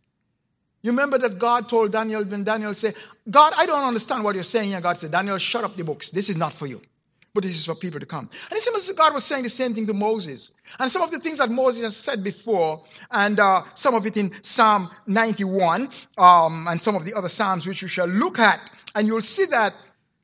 You 0.82 0.92
remember 0.92 1.18
that 1.18 1.38
God 1.38 1.68
told 1.68 1.92
Daniel 1.92 2.24
when 2.24 2.44
Daniel 2.44 2.72
said, 2.74 2.94
God, 3.30 3.52
I 3.56 3.66
don't 3.66 3.84
understand 3.84 4.22
what 4.22 4.34
you're 4.34 4.44
saying 4.44 4.70
here. 4.70 4.80
God 4.80 4.98
said, 4.98 5.10
Daniel, 5.10 5.38
shut 5.38 5.64
up 5.64 5.76
the 5.76 5.84
books. 5.84 6.10
This 6.10 6.28
is 6.28 6.36
not 6.36 6.52
for 6.52 6.66
you. 6.66 6.80
But 7.34 7.44
this 7.44 7.56
is 7.56 7.64
for 7.64 7.74
people 7.74 7.98
to 7.98 8.06
come. 8.06 8.28
And 8.50 8.58
it 8.58 8.62
seems 8.62 8.92
God 8.92 9.14
was 9.14 9.24
saying 9.24 9.42
the 9.42 9.48
same 9.48 9.74
thing 9.74 9.86
to 9.86 9.94
Moses. 9.94 10.52
And 10.78 10.90
some 10.90 11.02
of 11.02 11.10
the 11.10 11.18
things 11.18 11.38
that 11.38 11.50
Moses 11.50 11.82
has 11.82 11.96
said 11.96 12.22
before, 12.22 12.84
and 13.10 13.40
uh, 13.40 13.62
some 13.74 13.94
of 13.94 14.06
it 14.06 14.16
in 14.16 14.32
Psalm 14.42 14.90
91, 15.06 15.88
um, 16.18 16.66
and 16.68 16.80
some 16.80 16.94
of 16.94 17.04
the 17.04 17.14
other 17.14 17.30
Psalms 17.30 17.66
which 17.66 17.82
we 17.82 17.88
shall 17.88 18.06
look 18.06 18.38
at, 18.38 18.70
and 18.94 19.06
you'll 19.06 19.20
see 19.20 19.46
that 19.46 19.74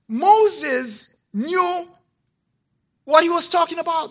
Moses 0.09 1.17
knew 1.33 1.87
what 3.05 3.23
he 3.23 3.31
was 3.31 3.49
talking 3.49 3.79
about. 3.79 4.11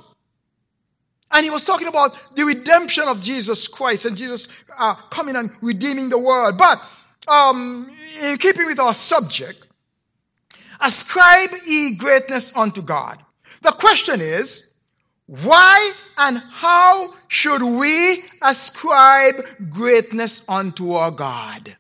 And 1.32 1.44
he 1.44 1.50
was 1.50 1.66
talking 1.66 1.88
about 1.88 2.18
the 2.36 2.44
redemption 2.46 3.04
of 3.08 3.22
Jesus 3.22 3.68
Christ 3.68 4.06
and 4.06 4.16
Jesus 4.16 4.48
uh, 4.78 4.96
coming 5.10 5.36
and 5.36 5.52
redeeming 5.62 6.10
the 6.10 6.18
world. 6.18 6.58
But 6.58 6.80
um, 7.28 7.90
in 8.22 8.38
keeping 8.38 8.66
with 8.66 8.80
our 8.80 8.94
subject, 8.94 9.68
ascribe 10.80 11.50
ye 11.66 11.96
greatness 11.98 12.56
unto 12.56 12.82
God. 12.82 13.24
The 13.62 13.72
question 13.72 14.22
is, 14.22 14.74
why 15.26 15.92
and 16.18 16.38
how 16.38 17.14
should 17.28 17.62
we 17.62 18.24
ascribe 18.42 19.44
greatness 19.70 20.48
unto 20.48 20.94
our 20.94 21.12
God? 21.12 21.76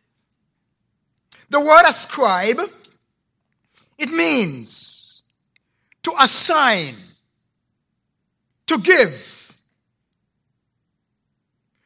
The 1.49 1.59
word 1.59 1.83
ascribe, 1.87 2.59
it 3.97 4.09
means 4.09 5.23
to 6.03 6.13
assign, 6.19 6.95
to 8.67 8.77
give, 8.79 9.55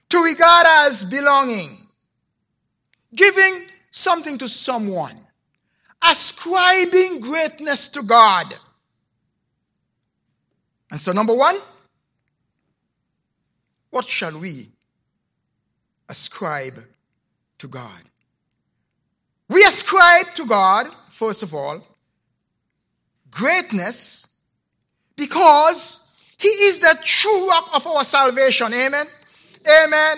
to 0.10 0.24
regard 0.24 0.66
as 0.68 1.06
belonging, 1.06 1.88
giving 3.14 3.68
something 3.92 4.38
to 4.40 4.50
someone, 4.50 5.16
ascribing 6.02 7.22
greatness 7.22 7.88
to 7.90 8.02
God. 8.04 8.54
And 10.90 11.00
so, 11.00 11.12
number 11.12 11.34
one, 11.34 11.58
what 13.92 14.06
shall 14.06 14.38
we 14.38 14.70
ascribe 16.10 16.84
to 17.60 17.68
God? 17.68 18.02
We 19.52 19.66
ascribe 19.66 20.34
to 20.36 20.46
God, 20.46 20.88
first 21.12 21.44
of 21.44 21.54
all, 21.54 21.86
greatness 23.30 24.34
because 25.18 26.10
He 26.38 26.48
is 26.48 26.80
the 26.80 26.98
true 27.04 27.50
rock 27.50 27.70
of 27.74 27.86
our 27.86 28.06
salvation. 28.06 28.74
Amen. 28.74 29.06
Amen. 29.84 30.18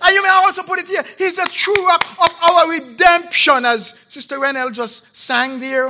And 0.00 0.14
you 0.14 0.22
may 0.22 0.28
also 0.28 0.62
put 0.62 0.78
it 0.78 0.86
here. 0.86 1.02
He's 1.18 1.34
the 1.34 1.48
true 1.52 1.86
rock 1.88 2.04
of 2.22 2.32
our 2.40 2.70
redemption, 2.70 3.64
as 3.64 3.96
Sister 4.06 4.36
Renel 4.36 4.72
just 4.72 5.16
sang 5.16 5.58
there. 5.58 5.88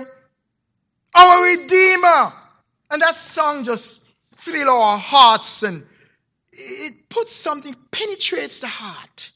Our 1.14 1.44
Redeemer. 1.44 2.32
And 2.90 3.02
that 3.02 3.16
song 3.16 3.64
just 3.64 4.02
fills 4.38 4.66
our 4.66 4.96
hearts 4.96 5.62
and 5.62 5.86
it 6.52 7.10
puts 7.10 7.34
something, 7.34 7.76
penetrates 7.90 8.62
the 8.62 8.66
heart. 8.66 9.30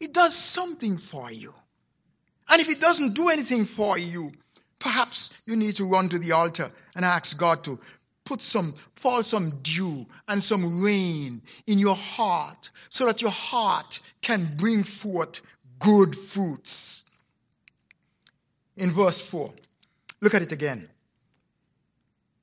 It 0.00 0.12
does 0.12 0.34
something 0.34 0.98
for 0.98 1.30
you. 1.30 1.54
And 2.48 2.60
if 2.60 2.68
it 2.68 2.80
doesn't 2.80 3.14
do 3.14 3.28
anything 3.28 3.64
for 3.64 3.98
you, 3.98 4.32
perhaps 4.78 5.42
you 5.46 5.56
need 5.56 5.76
to 5.76 5.84
run 5.84 6.08
to 6.08 6.18
the 6.18 6.32
altar 6.32 6.70
and 6.96 7.04
ask 7.04 7.38
God 7.38 7.62
to 7.64 7.78
put 8.24 8.40
some, 8.40 8.74
fall 8.96 9.22
some 9.22 9.58
dew 9.62 10.06
and 10.28 10.42
some 10.42 10.82
rain 10.82 11.42
in 11.66 11.78
your 11.78 11.96
heart 11.96 12.70
so 12.90 13.06
that 13.06 13.22
your 13.22 13.30
heart 13.30 14.00
can 14.22 14.54
bring 14.56 14.82
forth 14.82 15.40
good 15.78 16.16
fruits. 16.16 17.10
In 18.76 18.92
verse 18.92 19.20
4, 19.20 19.52
look 20.20 20.34
at 20.34 20.42
it 20.42 20.52
again. 20.52 20.88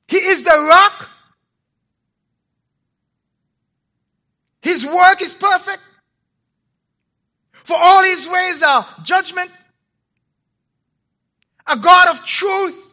He 0.08 0.18
is 0.18 0.44
the 0.44 0.68
rock. 0.70 1.10
His 4.62 4.86
work 4.86 5.22
is 5.22 5.34
perfect. 5.34 5.82
For 7.54 7.78
all 7.78 8.04
his 8.04 8.28
ways 8.30 8.62
are 8.62 8.86
judgment. 9.04 9.50
A 11.68 11.78
God 11.78 12.10
of 12.10 12.26
truth 12.26 12.92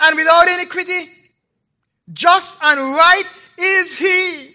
and 0.00 0.16
without 0.16 0.48
iniquity. 0.48 1.10
Just 2.12 2.62
and 2.62 2.80
right 2.80 3.24
is 3.58 3.98
he. 3.98 4.54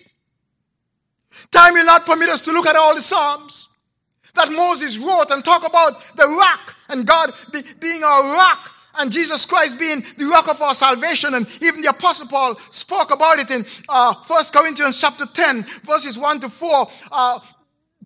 Time 1.52 1.74
will 1.74 1.86
not 1.86 2.06
permit 2.06 2.30
us 2.30 2.42
to 2.44 2.52
look 2.52 2.66
at 2.66 2.76
all 2.76 2.96
the 2.96 3.02
Psalms 3.02 3.70
that 4.36 4.52
Moses 4.52 4.98
wrote 4.98 5.30
and 5.30 5.44
talk 5.46 5.68
about 5.68 5.94
the 6.16 6.26
rock 6.26 6.76
and 6.90 7.06
God 7.06 7.32
be, 7.52 7.62
being 7.80 8.04
our 8.04 8.36
rock 8.36 8.74
and 8.96 9.12
Jesus 9.12 9.46
Christ 9.46 9.80
being 9.80 10.04
the 10.18 10.26
rock 10.26 10.48
of 10.48 10.62
our 10.62 10.74
salvation. 10.74 11.34
And 11.34 11.48
even 11.62 11.82
the 11.82 11.90
Apostle 11.90 12.28
Paul 12.28 12.56
spoke 12.70 13.12
about 13.12 13.40
it 13.40 13.50
in 13.52 13.66
uh, 13.90 14.14
1 14.28 14.44
Corinthians 14.54 14.98
chapter 15.00 15.26
10, 15.26 15.66
verses 15.84 16.18
1 16.18 16.42
to 16.42 16.50
4. 16.50 16.88
Uh, 17.12 17.40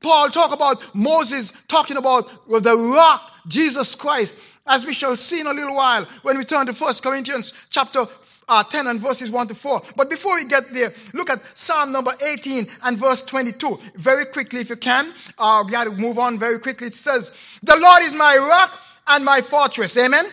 Paul 0.02 0.30
talk 0.30 0.54
about 0.54 0.84
Moses 0.94 1.52
talking 1.68 1.98
about 1.98 2.30
the 2.48 2.76
rock, 2.78 3.34
Jesus 3.48 3.96
Christ, 3.96 4.40
as 4.66 4.86
we 4.86 4.94
shall 4.94 5.16
see 5.16 5.40
in 5.40 5.48
a 5.48 5.54
little 5.54 5.76
while 5.76 6.06
when 6.24 6.38
we 6.38 6.44
turn 6.44 6.66
to 6.68 6.74
1 6.74 6.94
Corinthians 7.04 7.54
chapter 7.70 8.06
uh, 8.50 8.64
10 8.64 8.88
and 8.88 9.00
verses 9.00 9.32
1 9.32 9.48
to 9.48 9.56
4. 9.56 9.82
But 9.96 10.10
before 10.10 10.36
we 10.36 10.46
get 10.46 10.72
there, 10.74 10.94
look 11.14 11.30
at 11.30 11.42
Psalm 11.54 11.92
number 11.92 12.14
18 12.22 12.68
and 12.84 12.98
verse 12.98 13.24
22. 13.24 13.80
Very 13.96 14.26
quickly, 14.26 14.62
if 14.62 14.70
you 14.70 14.78
can. 14.78 15.14
Uh, 15.38 15.64
we 15.66 15.72
got 15.72 15.86
to 15.86 15.92
move 15.92 16.18
on 16.18 16.40
very 16.40 16.60
quickly. 16.60 16.88
It 16.88 16.94
says, 16.94 17.32
The 17.64 17.78
Lord 17.78 18.04
is 18.04 18.14
my 18.14 18.38
rock 18.38 18.72
and 19.08 19.24
my 19.24 19.42
fortress. 19.42 19.98
Amen. 19.98 20.26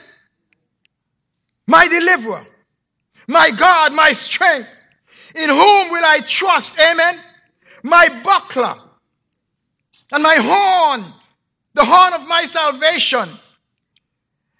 My 1.66 1.88
deliverer, 1.88 2.46
my 3.27 3.50
God, 3.57 3.92
my 3.94 4.12
strength. 4.12 4.68
In 5.35 5.48
whom 5.48 5.90
will 5.90 6.05
I 6.05 6.20
trust? 6.27 6.79
Amen. 6.79 7.18
My 7.83 8.09
buckler 8.22 8.77
and 10.12 10.22
my 10.22 10.37
horn, 10.37 11.12
the 11.75 11.85
horn 11.85 12.15
of 12.15 12.27
my 12.29 12.45
salvation, 12.45 13.29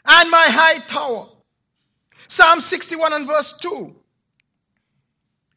and 0.07 0.31
my 0.31 0.46
high 0.48 0.79
tower. 0.87 1.29
Psalm 2.27 2.61
61 2.61 3.12
and 3.12 3.27
verse 3.27 3.53
2. 3.59 3.94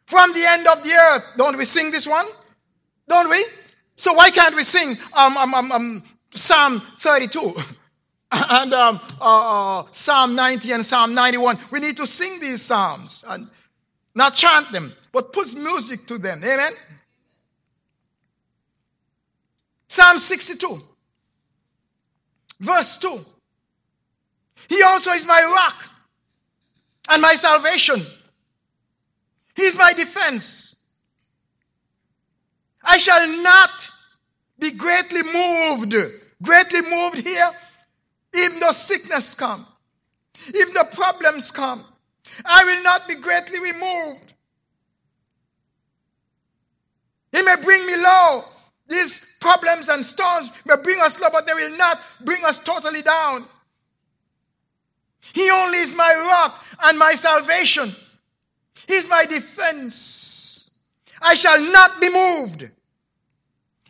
From 0.06 0.34
the 0.34 0.46
end 0.46 0.68
of 0.68 0.84
the 0.84 0.94
earth. 0.94 1.24
Don't 1.38 1.58
we 1.58 1.66
sing 1.66 1.92
this 1.92 2.08
one? 2.08 2.26
Don't 3.08 3.30
we? 3.30 3.46
So 3.96 4.14
why 4.14 4.30
can't 4.30 4.56
we 4.56 4.64
sing 4.64 4.96
um, 5.14 5.38
um, 5.38 5.54
um, 5.54 5.72
um 5.72 6.04
Psalm 6.34 6.82
32? 7.00 7.56
and 8.32 8.74
um, 8.74 9.00
uh, 9.22 9.80
uh, 9.80 9.84
Psalm 9.92 10.36
90 10.36 10.72
and 10.74 10.86
Psalm 10.86 11.14
91. 11.14 11.58
We 11.72 11.80
need 11.80 11.98
to 11.98 12.08
sing 12.08 12.40
these 12.40 12.62
psalms 12.62 13.24
and 13.28 13.50
not 14.16 14.34
chant 14.34 14.72
them, 14.72 14.94
but 15.12 15.34
put 15.34 15.56
music 15.56 16.06
to 16.08 16.18
them. 16.18 16.44
Amen. 16.44 16.74
Psalm 19.88 20.20
62, 20.20 20.82
verse 22.60 22.98
2. 22.98 23.20
He 24.70 24.84
also 24.84 25.12
is 25.12 25.26
my 25.26 25.42
rock 25.56 25.90
and 27.10 27.22
my 27.22 27.34
salvation. 27.36 28.02
He's 29.56 29.78
my 29.78 29.94
defense. 29.94 30.76
I 32.84 32.98
shall 32.98 33.28
not 33.44 33.90
be 34.60 34.72
greatly 34.72 35.24
moved. 35.24 35.96
Greatly 36.44 36.82
moved 36.84 37.20
here, 37.20 37.52
even 38.36 38.60
though 38.60 38.72
sickness 38.72 39.34
come, 39.34 39.66
even 40.54 40.74
the 40.74 40.88
problems 40.94 41.50
come. 41.50 41.84
I 42.46 42.64
will 42.64 42.84
not 42.84 43.08
be 43.08 43.16
greatly 43.16 43.60
removed. 43.60 44.34
He 47.32 47.42
may 47.42 47.56
bring 47.64 47.86
me 47.88 47.96
low. 47.98 48.44
These 48.88 49.38
problems 49.40 49.90
and 49.90 50.06
storms 50.06 50.50
may 50.66 50.76
bring 50.78 51.00
us 51.02 51.20
low, 51.20 51.30
but 51.32 51.46
they 51.46 51.54
will 51.54 51.78
not 51.78 52.00
bring 52.24 52.44
us 52.46 52.58
totally 52.58 53.02
down. 53.02 53.46
He 55.34 55.50
only 55.52 55.80
is 55.80 55.94
my 55.94 56.14
rock 56.30 56.64
and 56.84 56.98
my 56.98 57.12
salvation. 57.14 57.92
He's 58.88 59.10
my 59.10 59.26
defense. 59.26 60.70
I 61.22 61.36
shall 61.36 61.62
not 61.72 62.00
be 62.00 62.10
moved. 62.10 62.70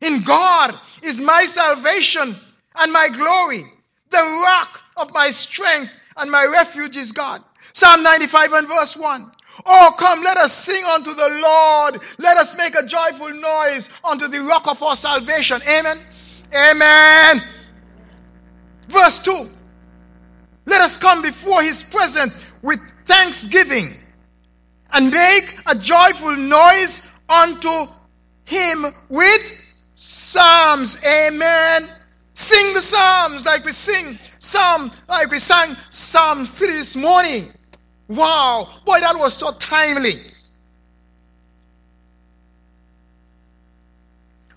In 0.02 0.24
God 0.24 0.80
is 1.04 1.20
my 1.20 1.44
salvation 1.44 2.36
and 2.76 2.92
my 2.92 3.10
glory. 3.10 3.64
The 4.10 4.42
rock 4.44 4.84
of 4.96 5.12
my 5.14 5.30
strength 5.30 5.92
and 6.16 6.32
my 6.32 6.46
refuge 6.46 6.98
is 6.98 7.12
God. 7.12 7.44
Psalm 7.74 8.02
95 8.02 8.54
and 8.54 8.68
verse 8.68 8.98
1. 8.98 9.32
Oh, 9.66 9.94
come, 9.98 10.24
let 10.24 10.38
us 10.38 10.54
sing 10.54 10.84
unto 10.86 11.14
the 11.14 11.40
Lord. 11.42 12.02
Let 12.20 12.38
us 12.38 12.58
make 12.58 12.76
a 12.76 12.86
joyful 12.86 13.34
noise 13.34 13.90
unto 14.04 14.28
the 14.28 14.42
rock 14.42 14.68
of 14.68 14.82
our 14.84 14.96
salvation. 14.96 15.62
Amen. 15.68 16.00
Amen. 16.56 17.42
Verse 18.88 19.20
2. 19.20 19.50
Let 20.66 20.82
us 20.82 20.98
come 20.98 21.22
before 21.22 21.62
his 21.62 21.84
presence 21.84 22.34
with 22.62 22.80
thanksgiving 23.06 24.04
and 24.94 25.12
make 25.12 25.58
a 25.66 25.76
joyful 25.76 26.36
noise 26.36 27.14
unto 27.30 27.88
him 28.46 28.86
with 29.10 29.42
psalms. 29.94 31.04
Amen. 31.06 31.90
Sing 32.34 32.74
the 32.74 32.82
psalms 32.82 33.46
like 33.46 33.66
we 33.66 33.72
sing 33.72 34.20
psalm 34.40 34.92
like 35.10 35.32
we 35.32 35.40
sang 35.40 35.76
Psalms 35.90 36.52
3 36.52 36.68
this 36.68 36.96
morning. 36.96 37.52
Wow, 38.08 38.80
boy, 38.86 39.00
that 39.00 39.18
was 39.18 39.34
so 39.34 39.52
timely. 39.54 40.14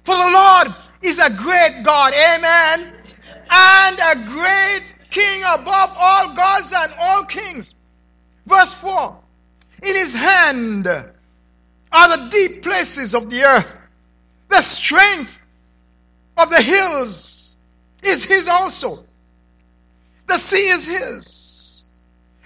For 0.05 0.17
the 0.17 0.31
Lord 0.33 0.69
is 1.03 1.19
a 1.19 1.31
great 1.37 1.83
God, 1.85 2.13
amen, 2.15 2.93
and 3.51 3.99
a 3.99 4.25
great 4.25 4.85
King 5.11 5.43
above 5.43 5.91
all 5.97 6.35
gods 6.35 6.73
and 6.75 6.93
all 6.99 7.25
kings. 7.25 7.75
Verse 8.47 8.75
4 8.75 9.17
In 9.83 9.97
his 9.97 10.15
hand 10.15 10.87
are 10.87 12.17
the 12.17 12.29
deep 12.31 12.63
places 12.63 13.15
of 13.15 13.29
the 13.29 13.43
earth, 13.43 13.83
the 14.49 14.61
strength 14.61 15.39
of 16.37 16.49
the 16.51 16.63
hills 16.63 17.57
is 18.03 18.25
his 18.25 18.49
also. 18.49 19.05
The 20.29 20.39
sea 20.39 20.69
is 20.69 20.87
his, 20.87 21.60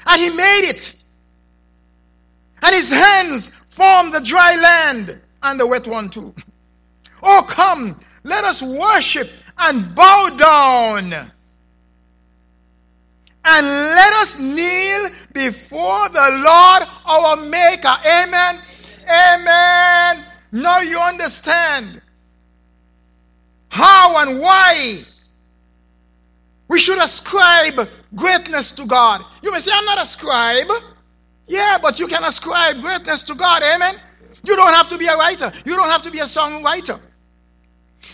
and 0.06 0.20
he 0.20 0.30
made 0.30 0.68
it. 0.68 0.94
And 2.62 2.74
his 2.74 2.90
hands 2.90 3.50
formed 3.68 4.14
the 4.14 4.20
dry 4.20 4.56
land 4.56 5.20
and 5.42 5.60
the 5.60 5.66
wet 5.66 5.86
one 5.86 6.08
too. 6.08 6.34
Oh, 7.22 7.44
come, 7.46 8.00
let 8.22 8.44
us 8.44 8.62
worship 8.62 9.28
and 9.58 9.94
bow 9.94 10.30
down. 10.36 11.30
And 13.46 13.66
let 13.66 14.12
us 14.14 14.38
kneel 14.38 15.10
before 15.34 16.08
the 16.08 16.42
Lord 16.42 16.88
our 17.04 17.36
Maker. 17.44 17.94
Amen. 18.06 18.60
Amen. 19.02 20.24
Now 20.52 20.80
you 20.80 20.98
understand 20.98 22.00
how 23.68 24.26
and 24.26 24.40
why 24.40 25.00
we 26.68 26.78
should 26.78 26.98
ascribe 26.98 27.88
greatness 28.14 28.72
to 28.72 28.86
God. 28.86 29.24
You 29.42 29.52
may 29.52 29.60
say, 29.60 29.72
I'm 29.74 29.84
not 29.84 30.00
a 30.00 30.06
scribe. 30.06 30.70
Yeah, 31.46 31.78
but 31.80 31.98
you 32.00 32.06
can 32.06 32.24
ascribe 32.24 32.80
greatness 32.80 33.22
to 33.24 33.34
God. 33.34 33.62
Amen. 33.62 33.96
You 34.44 34.56
don't 34.56 34.74
have 34.74 34.88
to 34.88 34.98
be 34.98 35.06
a 35.06 35.16
writer, 35.16 35.52
you 35.64 35.74
don't 35.76 35.88
have 35.90 36.02
to 36.02 36.10
be 36.10 36.20
a 36.20 36.24
songwriter. 36.24 37.00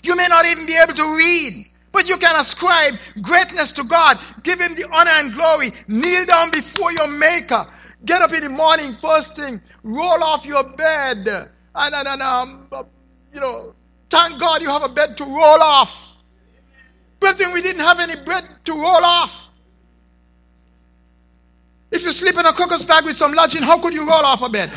You 0.03 0.17
may 0.17 0.27
not 0.29 0.47
even 0.47 0.67
be 0.67 0.77
able 0.83 0.95
to 0.95 1.17
read, 1.17 1.67
but 1.93 2.09
you 2.09 2.17
can 2.17 2.37
ascribe 2.37 2.95
greatness 3.21 3.73
to 3.73 3.85
God. 3.85 4.19
Give 4.43 4.61
Him 4.61 4.75
the 4.75 4.89
honor 4.91 5.11
and 5.11 5.33
glory. 5.33 5.73
Kneel 5.89 6.27
down 6.27 6.51
before 6.51 6.93
your 6.93 7.09
Maker. 7.09 7.67
Get 8.05 8.23
up 8.23 8.33
in 8.33 8.43
the 8.43 8.49
morning, 8.49 8.97
first 9.01 9.37
thing, 9.37 9.61
roll 9.83 10.23
off 10.25 10.47
your 10.47 10.65
bed, 10.65 11.29
and, 11.29 11.95
and, 11.95 12.09
and 12.09 12.23
um, 12.23 12.69
you 13.35 13.41
know, 13.41 13.75
thank 14.09 14.41
God 14.41 14.63
you 14.63 14.69
have 14.69 14.83
a 14.83 14.89
bed 14.89 15.19
to 15.19 15.25
roll 15.25 15.37
off. 15.63 16.13
Good 17.21 17.37
thing 17.37 17.53
we 17.53 17.61
didn't 17.61 17.83
have 17.83 18.01
any 18.01 18.17
bed 18.17 18.49
to 18.65 18.73
roll 18.73 19.05
off. 19.05 19.50
If 21.91 22.05
you 22.05 22.13
sleep 22.13 22.37
in 22.39 22.47
a 22.47 22.53
crocus 22.53 22.85
bag 22.85 23.05
with 23.05 23.17
some 23.17 23.33
lodging, 23.33 23.63
how 23.63 23.81
could 23.81 23.93
you 23.93 24.03
roll 24.03 24.25
off 24.25 24.43
a 24.43 24.49
bed? 24.49 24.73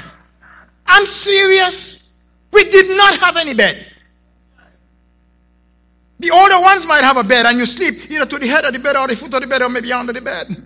I'm 0.86 1.06
serious. 1.06 2.13
We 2.52 2.69
did 2.69 2.97
not 2.97 3.19
have 3.19 3.38
any 3.38 3.54
bed. 3.54 3.86
The 6.19 6.32
older 6.32 6.60
ones 6.60 6.86
might 6.86 7.04
have 7.04 7.17
a 7.17 7.23
bed 7.23 7.45
and 7.45 7.58
you 7.58 7.65
sleep 7.65 8.10
either 8.10 8.26
to 8.26 8.39
the 8.39 8.47
head 8.47 8.65
of 8.65 8.73
the 8.73 8.80
bed 8.80 8.95
or 8.95 9.08
the 9.08 9.15
foot 9.15 9.34
of 9.34 9.41
the 9.41 9.47
bed 9.47 9.62
or 9.62 9.69
maybe 9.69 9.91
under 9.91 10.13
the 10.13 10.21
bed. 10.21 10.65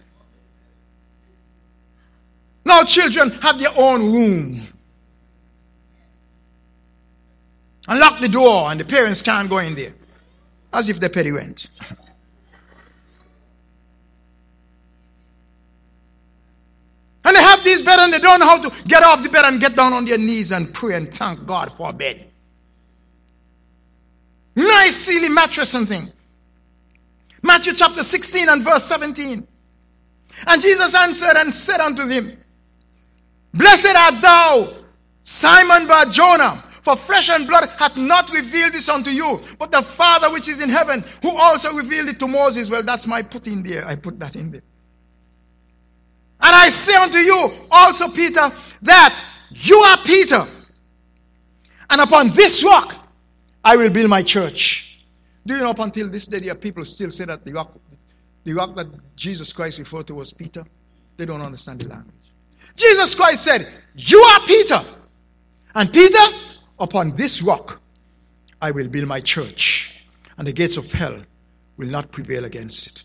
Now 2.63 2.83
children 2.83 3.31
have 3.41 3.57
their 3.57 3.71
own 3.75 4.11
room. 4.11 4.67
And 7.87 7.99
lock 7.99 8.19
the 8.19 8.27
door 8.27 8.69
and 8.69 8.79
the 8.79 8.85
parents 8.85 9.21
can't 9.21 9.49
go 9.49 9.59
in 9.59 9.73
there. 9.75 9.93
As 10.73 10.89
if 10.89 10.99
they 10.99 11.09
pay 11.09 11.23
the 11.23 11.31
rent. 11.31 11.69
And 17.27 17.35
they 17.35 17.41
have 17.41 17.56
this 17.67 17.81
bed 17.81 17.99
and 17.99 18.13
they 18.13 18.19
don't 18.19 18.39
know 18.39 18.47
how 18.47 18.61
to 18.61 18.71
get 18.87 19.03
off 19.03 19.21
the 19.21 19.29
bed 19.29 19.45
and 19.45 19.59
get 19.59 19.75
down 19.75 19.93
on 19.93 20.05
their 20.05 20.17
knees 20.17 20.51
and 20.51 20.73
pray 20.73 20.95
and 20.95 21.13
thank 21.13 21.45
God 21.45 21.73
for 21.75 21.89
a 21.89 21.93
bed. 21.93 22.25
Nice, 24.55 24.95
silly 24.95 25.29
mattress 25.29 25.73
and 25.73 25.87
thing. 25.87 26.11
Matthew 27.43 27.73
chapter 27.73 28.03
16 28.03 28.49
and 28.49 28.63
verse 28.63 28.83
17. 28.85 29.47
And 30.47 30.61
Jesus 30.61 30.95
answered 30.95 31.35
and 31.35 31.53
said 31.53 31.79
unto 31.79 32.07
him, 32.07 32.37
Blessed 33.53 33.95
art 33.95 34.21
thou, 34.21 34.73
Simon 35.21 35.87
Bar 35.87 36.05
Jonah, 36.05 36.63
for 36.83 36.95
flesh 36.95 37.29
and 37.29 37.47
blood 37.47 37.67
hath 37.77 37.97
not 37.97 38.31
revealed 38.31 38.73
this 38.73 38.87
unto 38.87 39.09
you, 39.09 39.41
but 39.59 39.71
the 39.71 39.81
Father 39.81 40.31
which 40.31 40.47
is 40.47 40.61
in 40.61 40.69
heaven, 40.69 41.03
who 41.21 41.35
also 41.37 41.73
revealed 41.75 42.07
it 42.09 42.19
to 42.19 42.27
Moses. 42.27 42.69
Well, 42.69 42.83
that's 42.83 43.05
my 43.05 43.21
put 43.21 43.47
in 43.47 43.61
there. 43.61 43.85
I 43.85 43.95
put 43.95 44.19
that 44.19 44.35
in 44.35 44.51
there. 44.51 44.61
And 46.47 46.55
I 46.55 46.69
say 46.69 46.95
unto 46.95 47.17
you 47.17 47.51
also, 47.69 48.07
Peter, 48.07 48.49
that 48.83 49.25
you 49.51 49.75
are 49.79 49.97
Peter. 50.05 50.45
And 51.89 51.99
upon 51.99 52.29
this 52.29 52.63
rock 52.63 53.05
I 53.65 53.75
will 53.75 53.89
build 53.89 54.09
my 54.09 54.23
church. 54.23 55.03
Do 55.45 55.55
you 55.55 55.59
know 55.59 55.71
up 55.71 55.79
until 55.79 56.09
this 56.09 56.25
day, 56.25 56.39
there 56.39 56.53
are 56.53 56.55
people 56.55 56.85
still 56.85 57.11
say 57.11 57.25
that 57.25 57.43
the 57.43 57.51
rock, 57.51 57.77
the 58.45 58.53
rock 58.53 58.77
that 58.77 58.87
Jesus 59.17 59.51
Christ 59.51 59.77
referred 59.79 60.07
to 60.07 60.15
was 60.15 60.31
Peter? 60.31 60.63
They 61.17 61.25
don't 61.25 61.41
understand 61.41 61.81
the 61.81 61.89
language. 61.89 62.15
Jesus 62.77 63.13
Christ 63.13 63.43
said, 63.43 63.67
You 63.93 64.19
are 64.21 64.45
Peter. 64.45 64.79
And 65.75 65.91
Peter, 65.91 66.25
upon 66.79 67.17
this 67.17 67.41
rock 67.41 67.81
I 68.61 68.71
will 68.71 68.87
build 68.87 69.09
my 69.09 69.19
church, 69.19 70.01
and 70.37 70.47
the 70.47 70.53
gates 70.53 70.77
of 70.77 70.89
hell 70.93 71.21
will 71.75 71.89
not 71.89 72.09
prevail 72.13 72.45
against 72.45 72.87
it. 72.87 73.03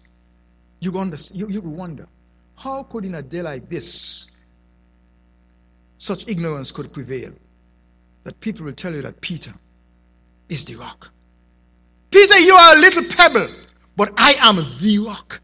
You, 0.79 0.97
understand, 0.97 1.41
you, 1.41 1.49
you 1.49 1.61
wonder, 1.61 2.07
how 2.63 2.85
could 2.85 3.05
in 3.05 3.17
a 3.17 3.23
day 3.23 3.43
like 3.43 3.69
this 3.69 4.29
such 5.99 6.29
ignorance 6.29 6.71
could 6.71 6.93
prevail? 6.93 7.33
That 8.23 8.39
people 8.39 8.65
will 8.65 8.73
tell 8.73 8.95
you 8.95 9.03
that 9.03 9.21
Peter 9.21 9.53
is 10.49 10.65
the 10.65 10.77
rock. 10.77 11.11
Peter, 12.13 12.39
you 12.39 12.55
are 12.55 12.77
a 12.77 12.79
little 12.79 13.03
pebble, 13.11 13.49
but 13.97 14.13
I 14.17 14.37
am 14.39 14.65
the 14.81 14.99
rock. 14.99 15.41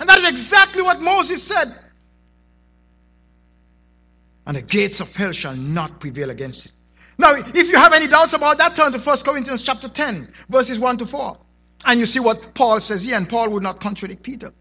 And 0.00 0.08
that 0.08 0.18
is 0.18 0.28
exactly 0.28 0.82
what 0.82 1.00
Moses 1.00 1.40
said. 1.40 1.68
And 4.48 4.56
the 4.56 4.62
gates 4.62 4.98
of 5.00 5.14
hell 5.14 5.30
shall 5.30 5.56
not 5.56 6.00
prevail 6.00 6.30
against 6.30 6.66
it. 6.66 6.72
Now, 7.18 7.34
if 7.36 7.68
you 7.68 7.76
have 7.76 7.92
any 7.92 8.08
doubts 8.08 8.32
about 8.32 8.58
that, 8.58 8.74
turn 8.74 8.90
to 8.90 8.98
1 8.98 9.16
Corinthians 9.24 9.62
chapter 9.62 9.88
10, 9.88 10.32
verses 10.48 10.80
1 10.80 10.96
to 10.98 11.06
4. 11.06 11.38
And 11.84 12.00
you 12.00 12.06
see 12.06 12.20
what 12.20 12.54
Paul 12.54 12.80
says 12.80 13.04
here, 13.04 13.16
and 13.16 13.28
Paul 13.28 13.50
would 13.50 13.62
not 13.62 13.78
contradict 13.78 14.24
Peter. 14.24 14.52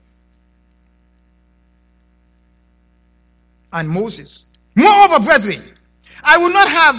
And 3.76 3.90
Moses. 3.90 4.46
Moreover, 4.76 5.20
brethren, 5.20 5.62
I 6.24 6.38
will 6.38 6.52
not 6.52 6.68
have 6.68 6.96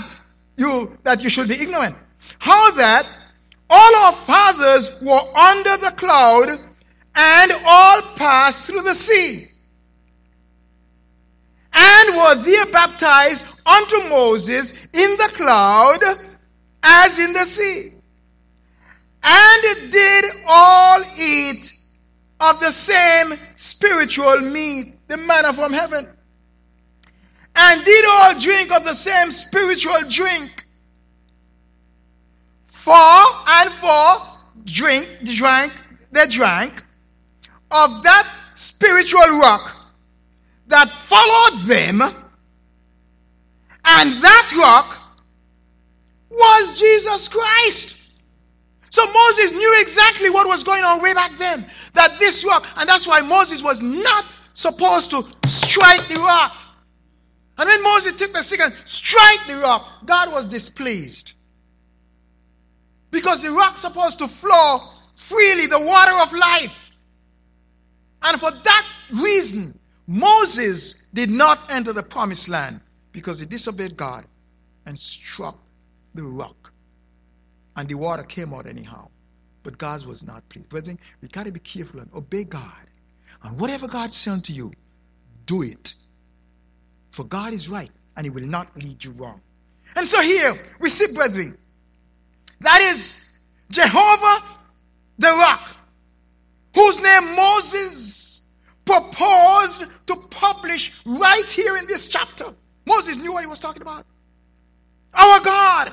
you 0.57 0.97
that 1.03 1.25
you 1.25 1.31
should 1.31 1.49
be 1.49 1.61
ignorant. 1.61 1.97
How 2.39 2.71
that 2.73 3.07
all 3.69 3.97
our 3.97 4.13
fathers 4.13 5.01
were 5.03 5.37
under 5.37 5.77
the 5.79 5.93
cloud 5.97 6.61
and 7.17 7.53
all 7.65 8.03
passed 8.15 8.67
through 8.67 8.83
the 8.83 8.95
sea 8.95 9.49
and 11.73 12.17
were 12.17 12.43
there 12.43 12.67
baptized 12.67 13.61
unto 13.67 14.09
Moses 14.09 14.73
in 14.73 15.11
the 15.17 15.31
cloud 15.35 15.99
as 16.83 17.19
in 17.19 17.33
the 17.33 17.45
sea. 17.45 17.93
And 19.23 19.91
did 19.91 20.25
all 20.47 21.03
eat 21.19 21.73
of 22.41 22.61
the 22.61 22.71
same 22.71 23.35
spiritual 23.57 24.41
meat, 24.41 24.95
the 25.09 25.17
manna 25.17 25.53
from 25.53 25.73
heaven 25.73 26.07
and 27.57 27.85
did 27.85 28.05
all 28.07 28.39
drink 28.39 28.71
of 28.71 28.85
the 28.85 28.95
same 28.95 29.31
spiritual 29.31 29.97
drink. 30.09 30.67
For 32.71 32.93
and 32.93 33.73
for 33.73 34.19
drink, 34.65 35.09
drank, 35.25 35.73
they 36.13 36.27
drank 36.27 36.83
of 37.71 38.03
that 38.05 38.37
spiritual 38.55 39.41
rock 39.41 39.75
that 40.69 40.91
followed 40.91 41.63
them, 41.63 42.03
and 42.03 44.23
that 44.23 44.53
rock 44.59 44.99
was 46.31 46.79
Jesus 46.79 47.29
Christ. 47.29 48.13
So 48.91 49.05
Moses 49.13 49.53
knew 49.53 49.81
exactly 49.81 50.31
what 50.31 50.47
was 50.47 50.63
going 50.63 50.85
on 50.85 51.03
way 51.03 51.13
back 51.13 51.33
then. 51.39 51.69
That 51.95 52.19
this 52.19 52.45
rock, 52.45 52.67
and 52.77 52.89
that's 52.89 53.07
why 53.07 53.21
Moses 53.21 53.63
was 53.63 53.83
not 53.83 54.27
supposed 54.53 55.11
to 55.11 55.25
strike 55.47 56.07
the 56.09 56.17
rock. 56.17 56.63
And 57.59 57.69
when 57.69 57.83
Moses 57.83 58.15
took 58.15 58.33
the 58.33 58.43
stick 58.43 58.61
and 58.61 58.75
strike 58.85 59.47
the 59.47 59.57
rock, 59.57 60.05
God 60.05 60.31
was 60.31 60.47
displeased. 60.47 61.33
Because 63.11 63.43
the 63.43 63.51
rock's 63.51 63.81
supposed 63.81 64.19
to 64.19 64.29
flow 64.29 64.81
freely, 65.15 65.67
the 65.67 65.81
water 65.81 66.13
of 66.13 66.33
life. 66.33 66.91
And 68.23 68.39
for 68.39 68.51
that 68.51 68.89
reason, 69.15 69.79
Moses 70.07 71.03
did 71.15 71.31
not 71.31 71.71
enter 71.71 71.93
the 71.93 72.03
promised 72.03 72.49
land 72.49 72.81
because 73.13 73.41
he 73.41 73.47
disobeyed 73.47 73.97
God 73.97 74.27
and 74.85 74.99
struck 74.99 75.59
the 76.15 76.23
rock. 76.23 76.73
And 77.77 77.89
the 77.89 77.95
water 77.95 78.23
came 78.23 78.53
out 78.53 78.67
anyhow. 78.67 79.09
But 79.63 79.79
God 79.79 80.05
was 80.07 80.23
not 80.23 80.49
pleased. 80.49 80.69
Brethren, 80.69 80.99
we 81.21 81.29
got 81.29 81.45
to 81.47 81.53
be 81.53 81.61
careful 81.61 82.01
and 82.01 82.09
obey 82.15 82.45
God. 82.45 82.71
And 83.43 83.59
whatever 83.59 83.89
God 83.89 84.13
says 84.13 84.43
to 84.43 84.53
you, 84.53 84.73
do 85.47 85.63
it. 85.63 85.95
For 87.17 87.25
God 87.25 87.55
is 87.55 87.71
right, 87.71 87.91
and 88.15 88.27
He 88.27 88.31
will 88.31 88.45
not 88.45 88.77
lead 88.77 89.03
you 89.03 89.13
wrong. 89.13 89.41
And 89.97 90.07
so 90.07 90.21
here 90.21 90.55
we 90.81 90.91
see, 90.91 91.15
brethren, 91.15 91.57
that 92.61 92.83
is 92.83 93.25
Jehovah 93.71 94.45
the 95.19 95.29
rock, 95.29 95.75
whose 96.75 97.01
name 97.01 97.35
Moses 97.35 98.43
proposed 98.85 99.87
to 100.09 100.17
publish 100.29 100.93
right 101.07 101.49
here 101.49 101.79
in 101.79 101.87
this 101.87 102.07
chapter. 102.07 102.55
Moses 102.85 103.17
knew 103.17 103.33
what 103.33 103.41
he 103.41 103.47
was 103.47 103.61
talking 103.61 103.81
about. 103.81 104.05
Our 105.15 105.41
God, 105.41 105.93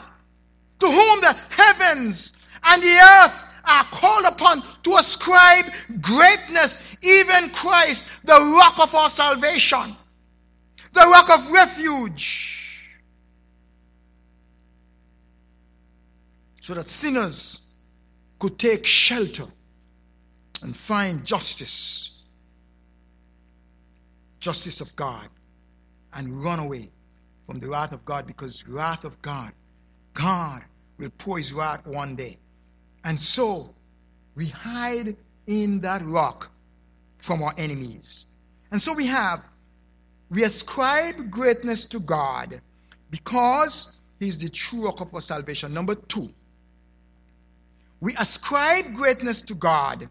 to 0.79 0.87
whom 0.87 1.21
the 1.21 1.37
heavens 1.51 2.33
and 2.65 2.83
the 2.83 2.99
earth 3.23 3.39
are 3.63 3.85
called 3.85 4.25
upon 4.25 4.61
to 4.83 4.97
ascribe 4.97 5.71
greatness, 6.01 6.83
even 7.01 7.49
Christ, 7.51 8.07
the 8.25 8.57
rock 8.57 8.77
of 8.81 8.93
our 8.93 9.09
salvation, 9.09 9.95
the 10.93 11.01
rock 11.01 11.29
of 11.29 11.51
refuge. 11.51 12.79
So 16.61 16.73
that 16.75 16.87
sinners 16.87 17.71
could 18.39 18.57
take 18.57 18.85
shelter 18.85 19.47
and 20.61 20.75
find 20.75 21.25
justice, 21.25 22.21
justice 24.39 24.79
of 24.79 24.95
God, 24.95 25.27
and 26.13 26.41
run 26.41 26.59
away 26.59 26.89
from 27.45 27.59
the 27.59 27.67
wrath 27.67 27.91
of 27.91 28.05
God 28.05 28.25
because 28.25 28.65
wrath 28.67 29.03
of 29.03 29.21
God, 29.21 29.51
God 30.13 30.63
will 30.97 31.09
pour 31.17 31.37
his 31.37 31.51
wrath 31.51 31.85
one 31.85 32.15
day. 32.15 32.37
And 33.03 33.19
so 33.19 33.73
we 34.35 34.47
hide 34.47 35.17
in 35.47 35.81
that 35.81 36.05
rock 36.07 36.49
from 37.17 37.43
our 37.43 37.53
enemies. 37.57 38.25
And 38.71 38.81
so 38.81 38.93
we 38.93 39.05
have, 39.07 39.43
we 40.33 40.43
ascribe 40.43 41.29
greatness 41.29 41.85
to 41.85 41.99
God 41.99 42.59
because 43.11 43.99
He's 44.19 44.37
the 44.37 44.49
true 44.49 44.85
rock 44.85 45.01
of 45.01 45.13
our 45.13 45.21
salvation. 45.21 45.73
Number 45.73 45.95
two, 45.95 46.29
we 47.99 48.15
ascribe 48.17 48.93
greatness 48.93 49.41
to 49.43 49.53
God 49.53 50.09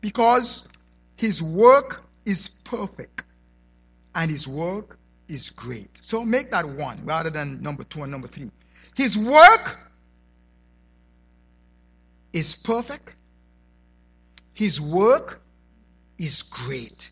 because 0.00 0.68
His 1.16 1.42
work 1.42 2.02
is 2.26 2.48
perfect 2.48 3.24
and 4.14 4.30
His 4.30 4.46
work 4.46 4.98
is 5.28 5.50
great. 5.50 6.00
So 6.02 6.24
make 6.24 6.50
that 6.50 6.68
one 6.68 7.00
rather 7.04 7.30
than 7.30 7.62
number 7.62 7.84
two 7.84 8.02
and 8.02 8.12
number 8.12 8.28
three. 8.28 8.50
His 8.94 9.16
work 9.16 9.90
is 12.32 12.54
perfect. 12.54 13.14
His 14.52 14.80
work 14.80 15.40
is 16.18 16.42
great. 16.42 17.10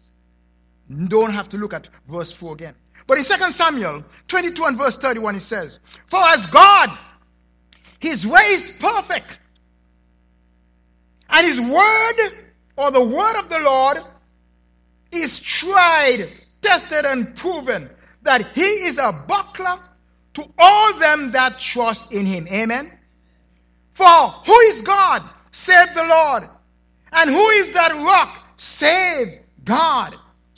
Don't 1.09 1.31
have 1.31 1.49
to 1.51 1.57
look 1.57 1.73
at 1.73 1.89
verse 2.09 2.33
4 2.33 2.55
again. 2.55 2.75
But 3.07 3.19
in 3.19 3.25
2 3.25 3.51
Samuel 3.51 4.05
22 4.29 4.65
and 4.65 4.79
verse 4.79 4.97
31, 4.97 5.37
it 5.37 5.41
says, 5.41 5.79
For 6.07 6.21
as 6.21 6.47
God, 6.47 6.97
his 7.99 8.27
way 8.27 8.43
is 8.43 8.77
perfect, 8.81 9.39
and 11.29 11.47
his 11.47 11.61
word, 11.61 12.47
or 12.77 12.91
the 12.91 13.05
word 13.05 13.39
of 13.39 13.49
the 13.49 13.61
Lord, 13.61 13.99
is 15.13 15.41
tried, 15.41 16.27
tested, 16.61 17.05
and 17.05 17.37
proven 17.37 17.91
that 18.23 18.47
he 18.55 18.63
is 18.63 18.99
a 18.99 19.25
buckler 19.27 19.79
to 20.35 20.45
all 20.59 20.95
them 20.95 21.33
that 21.33 21.59
trust 21.59 22.13
in 22.13 22.27
him. 22.27 22.47
Amen. 22.49 22.91
For 23.95 24.07
who 24.07 24.59
is 24.61 24.83
God? 24.83 25.23
Save 25.53 25.95
the 25.95 26.05
Lord. 26.05 26.49
And 27.13 27.31
who 27.31 27.49
is 27.51 27.73
that 27.73 27.93
rock? 27.93 28.41
Save 28.57 29.41
God. 29.65 30.15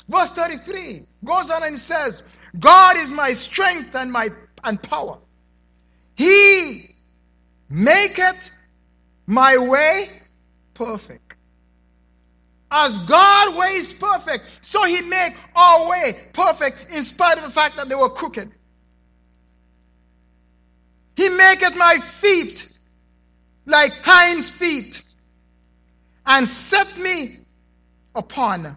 Verse 0.08 0.32
33 0.32 1.06
goes 1.24 1.50
on 1.50 1.62
and 1.62 1.78
says, 1.78 2.22
God 2.58 2.96
is 2.96 3.10
my 3.10 3.32
strength 3.32 3.94
and 3.94 4.12
my 4.12 4.30
and 4.64 4.82
power. 4.82 5.18
He 6.16 6.94
maketh 7.68 8.50
my 9.26 9.56
way 9.56 10.22
perfect. 10.74 11.36
As 12.70 12.98
God 13.00 13.56
ways 13.56 13.92
perfect, 13.92 14.44
so 14.62 14.84
he 14.84 15.02
make 15.02 15.34
our 15.54 15.90
way 15.90 16.28
perfect 16.32 16.92
in 16.92 17.04
spite 17.04 17.36
of 17.36 17.44
the 17.44 17.50
fact 17.50 17.76
that 17.76 17.88
they 17.88 17.94
were 17.94 18.08
crooked. 18.08 18.50
He 21.16 21.28
maketh 21.28 21.76
my 21.76 21.98
feet 21.98 22.68
like 23.66 23.92
hinds 24.02 24.48
feet 24.48 25.02
and 26.24 26.48
set 26.48 26.96
me 26.98 27.38
upon 28.14 28.76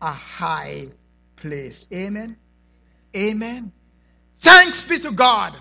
a 0.00 0.12
high 0.12 0.88
place. 1.36 1.88
Amen. 1.92 2.36
Amen. 3.16 3.72
Thanks 4.42 4.84
be 4.84 4.98
to 5.00 5.10
God 5.10 5.56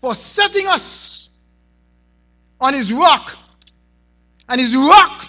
for 0.00 0.14
setting 0.14 0.66
us 0.66 1.30
on 2.60 2.74
his 2.74 2.92
rock. 2.92 3.36
And 4.48 4.60
his 4.60 4.74
rock 4.74 5.26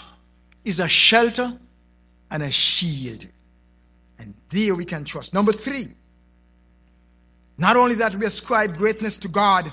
is 0.66 0.80
a 0.80 0.88
shelter 0.88 1.58
and 2.30 2.44
a 2.44 2.52
shield. 2.52 3.28
And 4.20 4.34
there 4.50 4.76
we 4.76 4.86
can 4.86 5.04
trust. 5.04 5.34
Number 5.34 5.52
three, 5.52 5.88
not 7.58 7.76
only 7.76 7.96
that 7.96 8.16
we 8.16 8.26
ascribe 8.26 8.76
greatness 8.76 9.18
to 9.20 9.28
God 9.28 9.72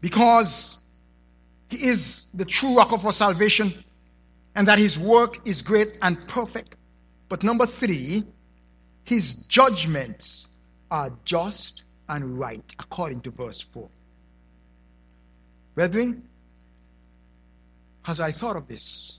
because 0.00 0.78
He 1.68 1.86
is 1.86 2.32
the 2.34 2.44
true 2.44 2.76
rock 2.76 2.92
of 2.92 3.04
our 3.06 3.12
salvation 3.12 3.72
and 4.54 4.66
that 4.66 4.78
His 4.78 4.98
work 4.98 5.46
is 5.46 5.62
great 5.62 5.98
and 6.02 6.18
perfect. 6.26 6.76
But 7.30 7.44
number 7.44 7.64
three, 7.64 8.24
His 9.04 9.46
judgments 9.46 10.48
are 10.90 11.10
just 11.24 11.84
and 12.08 12.38
right, 12.38 12.74
according 12.80 13.20
to 13.22 13.30
verse 13.30 13.60
4. 13.60 13.88
Brethren, 15.76 16.24
as 18.04 18.20
I 18.20 18.32
thought 18.32 18.56
of 18.56 18.66
this, 18.66 19.18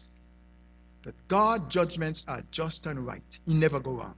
that 1.04 1.15
God's 1.30 1.74
judgments 1.74 2.26
are 2.28 2.43
just 2.52 2.86
and 2.86 3.04
right. 3.06 3.24
He 3.47 3.54
never 3.54 3.80
go 3.80 3.93
wrong. 3.93 4.15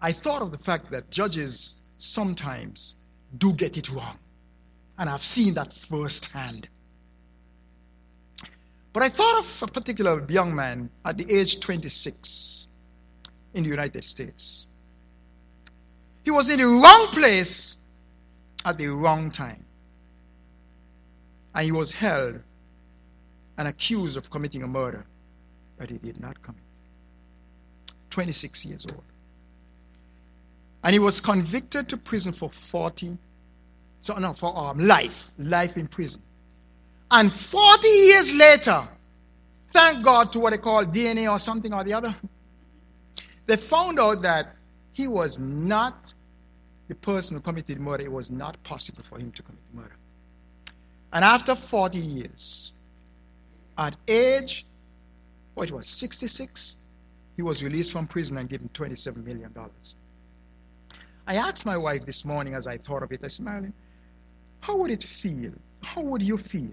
I 0.00 0.12
thought 0.12 0.40
of 0.40 0.50
the 0.50 0.58
fact 0.58 0.90
that 0.92 1.10
judges 1.10 1.74
sometimes 1.98 2.94
do 3.36 3.52
get 3.52 3.76
it 3.76 3.90
wrong. 3.90 4.18
And 4.98 5.10
I've 5.10 5.22
seen 5.22 5.52
that 5.54 5.74
firsthand. 5.74 6.68
But 8.96 9.02
I 9.02 9.08
thought 9.10 9.40
of 9.40 9.62
a 9.62 9.66
particular 9.66 10.24
young 10.30 10.54
man 10.54 10.88
at 11.04 11.18
the 11.18 11.30
age 11.30 11.60
26 11.60 12.66
in 13.52 13.62
the 13.62 13.68
United 13.68 14.02
States. 14.02 14.64
He 16.24 16.30
was 16.30 16.48
in 16.48 16.60
the 16.60 16.66
wrong 16.66 17.08
place 17.08 17.76
at 18.64 18.78
the 18.78 18.86
wrong 18.86 19.30
time. 19.30 19.66
And 21.54 21.66
he 21.66 21.72
was 21.72 21.92
held 21.92 22.40
and 23.58 23.68
accused 23.68 24.16
of 24.16 24.30
committing 24.30 24.62
a 24.62 24.66
murder 24.66 25.04
that 25.76 25.90
he 25.90 25.98
did 25.98 26.18
not 26.18 26.40
commit. 26.40 26.62
26 28.08 28.64
years 28.64 28.86
old. 28.90 29.04
And 30.84 30.94
he 30.94 31.00
was 31.00 31.20
convicted 31.20 31.86
to 31.90 31.98
prison 31.98 32.32
for 32.32 32.48
40, 32.48 33.18
so 34.00 34.14
no, 34.14 34.32
for 34.32 34.56
um, 34.56 34.78
life, 34.78 35.28
life 35.36 35.76
in 35.76 35.86
prison. 35.86 36.22
And 37.10 37.32
40 37.32 37.88
years 37.88 38.34
later, 38.34 38.88
thank 39.72 40.04
God 40.04 40.32
to 40.32 40.40
what 40.40 40.50
they 40.50 40.58
call 40.58 40.84
DNA 40.84 41.30
or 41.30 41.38
something 41.38 41.72
or 41.72 41.84
the 41.84 41.92
other, 41.92 42.14
they 43.46 43.56
found 43.56 44.00
out 44.00 44.22
that 44.22 44.56
he 44.92 45.06
was 45.06 45.38
not 45.38 46.12
the 46.88 46.94
person 46.94 47.36
who 47.36 47.42
committed 47.42 47.78
murder. 47.78 48.04
It 48.04 48.12
was 48.12 48.30
not 48.30 48.60
possible 48.64 49.04
for 49.08 49.18
him 49.18 49.30
to 49.32 49.42
commit 49.42 49.60
murder. 49.72 49.96
And 51.12 51.24
after 51.24 51.54
40 51.54 51.98
years, 51.98 52.72
at 53.78 53.94
age, 54.08 54.66
what 55.54 55.70
was 55.70 55.86
66, 55.86 56.76
he 57.36 57.42
was 57.42 57.62
released 57.62 57.92
from 57.92 58.06
prison 58.06 58.38
and 58.38 58.48
given 58.48 58.68
$27 58.70 59.24
million. 59.24 59.54
I 61.28 61.36
asked 61.36 61.64
my 61.64 61.76
wife 61.76 62.04
this 62.04 62.24
morning 62.24 62.54
as 62.54 62.66
I 62.66 62.78
thought 62.78 63.02
of 63.02 63.12
it, 63.12 63.20
I 63.22 63.28
said, 63.28 63.44
Marilyn, 63.44 63.72
how 64.60 64.76
would 64.76 64.90
it 64.90 65.02
feel? 65.02 65.52
How 65.82 66.00
would 66.00 66.22
you 66.22 66.38
feel 66.38 66.72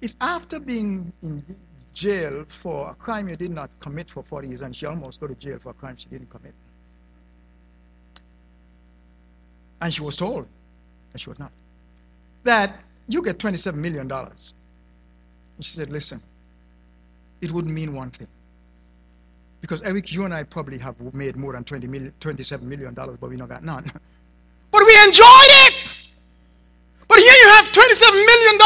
if 0.00 0.14
after 0.20 0.58
being 0.58 1.12
in 1.22 1.44
jail 1.92 2.44
for 2.62 2.90
a 2.90 2.94
crime 2.94 3.28
you 3.28 3.36
did 3.36 3.50
not 3.50 3.70
commit 3.80 4.10
for 4.10 4.22
40 4.22 4.48
years 4.48 4.60
and 4.62 4.74
she 4.74 4.86
almost 4.86 5.20
go 5.20 5.26
to 5.26 5.34
jail 5.34 5.58
for 5.62 5.70
a 5.70 5.74
crime 5.74 5.96
she 5.98 6.08
didn't 6.08 6.30
commit? 6.30 6.54
And 9.82 9.92
she 9.92 10.02
was 10.02 10.16
told, 10.16 10.46
and 11.12 11.20
she 11.20 11.28
was 11.28 11.38
not, 11.38 11.52
that 12.44 12.80
you 13.06 13.22
get 13.22 13.38
$27 13.38 13.74
million. 13.74 14.10
And 14.10 14.30
she 15.60 15.76
said, 15.76 15.90
Listen, 15.90 16.22
it 17.40 17.50
wouldn't 17.50 17.72
mean 17.72 17.94
one 17.94 18.10
thing. 18.10 18.28
Because 19.60 19.82
Eric, 19.82 20.12
you 20.12 20.24
and 20.24 20.32
I 20.32 20.42
probably 20.42 20.78
have 20.78 20.98
made 21.12 21.36
more 21.36 21.52
than 21.52 21.64
20 21.64 21.86
million, 21.86 22.12
$27 22.20 22.62
million, 22.62 22.94
but 22.94 23.20
we 23.22 23.36
not 23.36 23.48
got 23.48 23.64
none. 23.64 23.90
But 24.72 24.84
we 24.86 24.94
enjoyed 25.04 25.50
it! 25.66 25.98
But 27.08 27.18
here 27.18 27.34
you 27.42 27.48
have 27.48 27.66
$27 27.72 28.12
million 28.12 28.58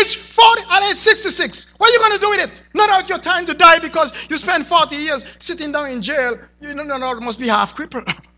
age 0.00 0.16
40, 0.16 0.62
at 0.70 0.90
age 0.90 0.96
66. 0.96 1.74
What 1.76 1.90
are 1.90 1.92
you 1.92 1.98
going 1.98 2.12
to 2.12 2.18
do 2.18 2.30
with 2.30 2.40
it? 2.40 2.50
Not 2.74 2.90
out 2.90 3.08
your 3.08 3.18
time 3.18 3.46
to 3.46 3.54
die 3.54 3.78
because 3.78 4.12
you 4.28 4.38
spent 4.38 4.66
40 4.66 4.96
years 4.96 5.24
sitting 5.38 5.72
down 5.72 5.90
in 5.90 6.02
jail. 6.02 6.38
You 6.60 6.74
know, 6.74 6.82
no, 6.82 6.96
no, 6.96 7.14
must 7.20 7.38
be 7.38 7.48
half 7.48 7.74
crippled. 7.74 8.08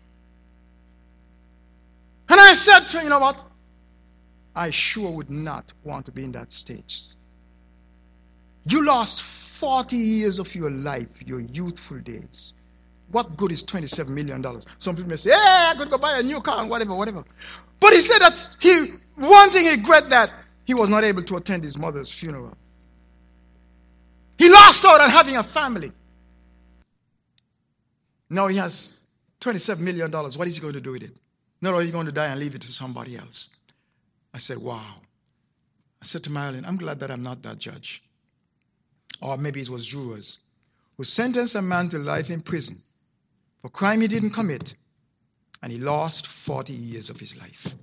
And 2.29 2.39
I 2.39 2.53
said 2.53 2.79
to 2.79 2.97
him, 2.97 3.03
you 3.03 3.09
know 3.09 3.19
what? 3.19 3.37
I 4.55 4.69
sure 4.69 5.11
would 5.11 5.29
not 5.29 5.71
want 5.83 6.05
to 6.05 6.11
be 6.11 6.23
in 6.23 6.31
that 6.31 6.51
stage. 6.51 7.05
You 8.65 8.85
lost 8.85 9.21
40 9.21 9.95
years 9.95 10.39
of 10.39 10.55
your 10.55 10.69
life, 10.69 11.09
your 11.25 11.41
youthful 11.41 11.99
days. 11.99 12.53
What 13.11 13.35
good 13.35 13.51
is 13.51 13.63
$27 13.63 14.09
million? 14.09 14.43
Some 14.77 14.95
people 14.95 15.09
may 15.09 15.17
say, 15.17 15.31
hey, 15.31 15.37
I 15.37 15.75
could 15.77 15.91
go 15.91 15.97
buy 15.97 16.17
a 16.17 16.23
new 16.23 16.41
car 16.41 16.61
and 16.61 16.69
whatever, 16.69 16.95
whatever. 16.95 17.23
But 17.79 17.93
he 17.93 18.01
said 18.01 18.19
that 18.19 18.33
he, 18.59 18.93
one 19.15 19.51
thing 19.51 19.65
he 19.65 19.71
regret 19.71 20.09
that 20.09 20.31
he 20.65 20.73
was 20.73 20.89
not 20.89 21.03
able 21.03 21.23
to 21.23 21.35
attend 21.35 21.63
his 21.63 21.77
mother's 21.77 22.11
funeral. 22.11 22.55
He 24.37 24.49
lost 24.49 24.83
out 24.85 25.01
on 25.01 25.09
having 25.09 25.37
a 25.37 25.43
family. 25.43 25.91
Now 28.29 28.47
he 28.47 28.57
has 28.57 28.99
$27 29.41 29.79
million. 29.79 30.11
What 30.11 30.47
is 30.47 30.55
he 30.55 30.61
going 30.61 30.73
to 30.73 30.81
do 30.81 30.93
with 30.93 31.03
it? 31.03 31.17
Not 31.61 31.73
only 31.73 31.91
going 31.91 32.05
to 32.07 32.11
die 32.11 32.27
and 32.27 32.39
leave 32.39 32.55
it 32.55 32.61
to 32.61 32.71
somebody 32.71 33.15
else. 33.17 33.49
I 34.33 34.37
said, 34.37 34.57
wow. 34.57 34.95
I 36.01 36.05
said 36.05 36.23
to 36.23 36.31
Marilyn, 36.31 36.65
I'm 36.65 36.77
glad 36.77 36.99
that 36.99 37.11
I'm 37.11 37.23
not 37.23 37.41
that 37.43 37.59
judge. 37.59 38.03
Or 39.21 39.37
maybe 39.37 39.61
it 39.61 39.69
was 39.69 39.85
jurors 39.85 40.39
who 40.97 41.03
sentenced 41.03 41.55
a 41.55 41.61
man 41.61 41.89
to 41.89 41.99
life 41.99 42.29
in 42.29 42.41
prison 42.41 42.81
for 43.61 43.67
a 43.67 43.69
crime 43.69 44.01
he 44.01 44.07
didn't 44.07 44.31
commit, 44.31 44.75
and 45.61 45.71
he 45.71 45.79
lost 45.79 46.27
40 46.27 46.73
years 46.73 47.09
of 47.09 47.19
his 47.19 47.37
life. 47.37 47.73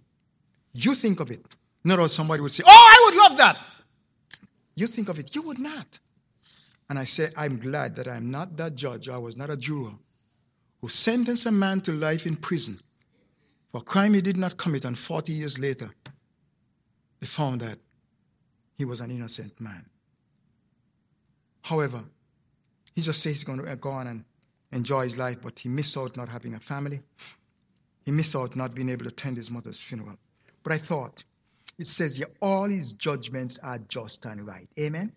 You 0.74 0.94
think 0.94 1.20
of 1.20 1.30
it. 1.30 1.44
Not 1.84 1.98
all 1.98 2.08
somebody 2.08 2.42
would 2.42 2.52
say, 2.52 2.64
Oh, 2.66 2.70
I 2.70 3.02
would 3.06 3.16
love 3.18 3.38
that. 3.38 3.58
You 4.74 4.86
think 4.86 5.08
of 5.08 5.18
it, 5.18 5.34
you 5.34 5.42
would 5.42 5.58
not. 5.58 5.98
And 6.88 6.98
I 6.98 7.04
say, 7.04 7.30
I'm 7.36 7.58
glad 7.58 7.96
that 7.96 8.08
I'm 8.08 8.30
not 8.30 8.56
that 8.56 8.74
judge. 8.74 9.08
I 9.08 9.18
was 9.18 9.36
not 9.36 9.50
a 9.50 9.56
juror 9.56 9.92
who 10.80 10.88
sentenced 10.88 11.46
a 11.46 11.50
man 11.50 11.80
to 11.82 11.92
life 11.92 12.26
in 12.26 12.36
prison 12.36 12.80
for 13.70 13.78
a 13.78 13.84
crime 13.84 14.14
he 14.14 14.20
did 14.20 14.36
not 14.36 14.56
commit, 14.56 14.84
and 14.84 14.98
40 14.98 15.32
years 15.32 15.58
later, 15.58 15.90
they 17.20 17.26
found 17.26 17.60
that 17.60 17.78
he 18.76 18.84
was 18.84 19.00
an 19.00 19.10
innocent 19.10 19.58
man. 19.60 19.84
However, 21.62 22.02
he 22.96 23.02
just 23.02 23.22
says 23.22 23.34
he's 23.34 23.44
going 23.44 23.62
to 23.62 23.70
uh, 23.70 23.76
go 23.76 23.90
on 23.90 24.08
and 24.08 24.24
enjoy 24.72 25.04
his 25.04 25.18
life, 25.18 25.38
but 25.40 25.58
he 25.58 25.68
missed 25.68 25.96
out 25.96 26.16
not 26.16 26.28
having 26.28 26.54
a 26.54 26.60
family. 26.60 27.00
He 28.04 28.10
missed 28.10 28.34
out 28.34 28.56
not 28.56 28.74
being 28.74 28.88
able 28.88 29.04
to 29.04 29.10
attend 29.10 29.36
his 29.36 29.50
mother's 29.50 29.78
funeral. 29.78 30.16
But 30.64 30.72
I 30.72 30.78
thought, 30.78 31.22
it 31.80 31.86
says 31.86 32.18
here, 32.18 32.26
all 32.40 32.68
his 32.68 32.92
judgments 32.92 33.58
are 33.62 33.78
just 33.88 34.26
and 34.26 34.46
right. 34.46 34.68
Amen? 34.78 35.10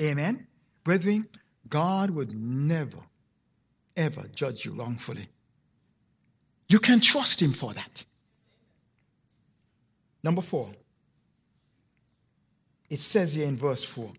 Amen? 0.00 0.46
Brethren, 0.82 1.28
God 1.68 2.10
would 2.10 2.34
never, 2.34 2.98
ever 3.96 4.24
judge 4.34 4.64
you 4.64 4.72
wrongfully. 4.72 5.28
You 6.68 6.80
can 6.80 7.00
trust 7.00 7.40
him 7.40 7.52
for 7.52 7.72
that. 7.72 8.04
Number 10.24 10.42
four, 10.42 10.72
it 12.90 12.98
says 12.98 13.34
here 13.34 13.46
in 13.46 13.56
verse 13.56 13.84
4 13.84 14.10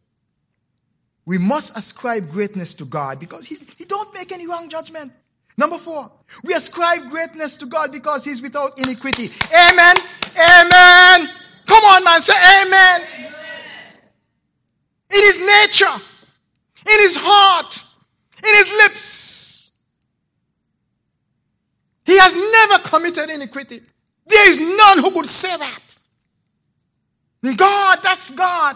we 1.25 1.37
must 1.37 1.77
ascribe 1.77 2.31
greatness 2.31 2.73
to 2.75 2.85
God 2.85 3.19
because 3.19 3.45
he, 3.45 3.57
he 3.77 3.85
don't 3.85 4.11
make 4.13 4.31
any 4.31 4.47
wrong 4.47 4.69
judgment. 4.69 5.11
Number 5.57 5.77
four, 5.77 6.09
we 6.43 6.53
ascribe 6.53 7.09
greatness 7.09 7.57
to 7.57 7.65
God 7.65 7.91
because 7.91 8.23
He's 8.23 8.41
without 8.41 8.79
iniquity. 8.79 9.29
Amen. 9.53 9.95
Amen. 10.37 11.29
Come 11.79 11.91
on, 11.93 12.03
man, 12.03 12.19
say 12.19 12.33
amen. 12.33 13.01
amen. 13.19 13.31
In 15.11 15.23
His 15.23 15.39
nature, 15.39 16.03
in 16.85 16.99
His 16.99 17.15
heart, 17.17 17.85
in 18.45 18.53
His 18.53 18.71
lips, 18.73 19.71
He 22.05 22.17
has 22.17 22.35
never 22.35 22.83
committed 22.83 23.29
iniquity. 23.29 23.81
There 24.27 24.49
is 24.49 24.59
none 24.59 24.99
who 24.99 25.11
could 25.11 25.25
say 25.25 25.55
that. 25.55 25.95
God, 27.55 27.99
that's 28.03 28.31
God. 28.31 28.75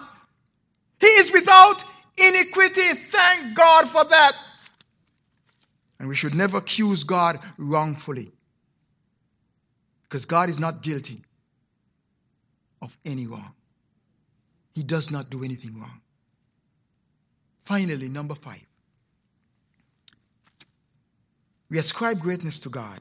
He 1.01 1.07
is 1.07 1.29
without 1.33 1.83
iniquity. 2.17 2.93
Thank 3.11 3.53
God 3.53 3.89
for 3.89 4.05
that. 4.05 4.31
And 5.99 6.07
we 6.07 6.15
should 6.15 6.35
never 6.35 6.59
accuse 6.59 7.03
God 7.03 7.37
wrongfully. 7.57 8.31
Because 10.03 10.23
God 10.23 10.49
is 10.49 10.57
not 10.57 10.81
guilty 10.81 11.21
of 12.83 12.95
any 13.05 13.25
wrong. 13.25 13.53
He 14.75 14.83
does 14.83 15.09
not 15.09 15.29
do 15.29 15.43
anything 15.43 15.79
wrong. 15.79 16.01
Finally, 17.65 18.09
number 18.09 18.35
five. 18.35 18.65
We 21.69 21.79
ascribe 21.79 22.19
greatness 22.19 22.59
to 22.59 22.69
God 22.69 22.99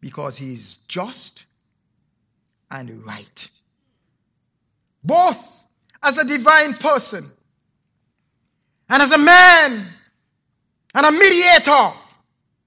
because 0.00 0.36
He 0.36 0.52
is 0.52 0.78
just 0.88 1.46
and 2.70 3.04
right. 3.06 3.50
Both 5.04 5.64
as 6.02 6.18
a 6.18 6.24
divine 6.24 6.74
person 6.74 7.24
and 8.88 9.02
as 9.02 9.12
a 9.12 9.18
man 9.18 9.86
and 10.94 11.06
a 11.06 11.12
mediator, 11.12 11.92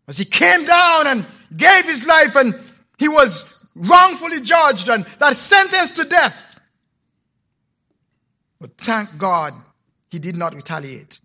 as 0.07 0.17
he 0.17 0.25
came 0.25 0.65
down 0.65 1.07
and 1.07 1.25
gave 1.55 1.85
his 1.85 2.07
life 2.07 2.35
and 2.35 2.55
he 2.97 3.09
was 3.09 3.62
wrongfully 3.75 4.41
judged 4.41 4.89
and 4.89 5.05
that 5.19 5.35
sentenced 5.35 5.95
to 5.97 6.05
death. 6.05 6.41
But 8.59 8.77
thank 8.77 9.17
God 9.17 9.53
he 10.09 10.19
did 10.19 10.35
not 10.35 10.55
retaliate. 10.55 11.19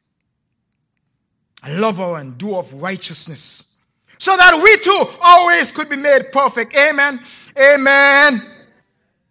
A 1.62 1.78
lover 1.78 2.18
and 2.18 2.38
doer 2.38 2.58
of 2.58 2.72
righteousness. 2.74 3.76
So 4.18 4.36
that 4.36 4.60
we 4.62 4.76
too 4.78 5.18
always 5.20 5.70
could 5.72 5.88
be 5.88 5.96
made 5.96 6.32
perfect. 6.32 6.76
Amen. 6.76 7.20
Amen. 7.56 8.40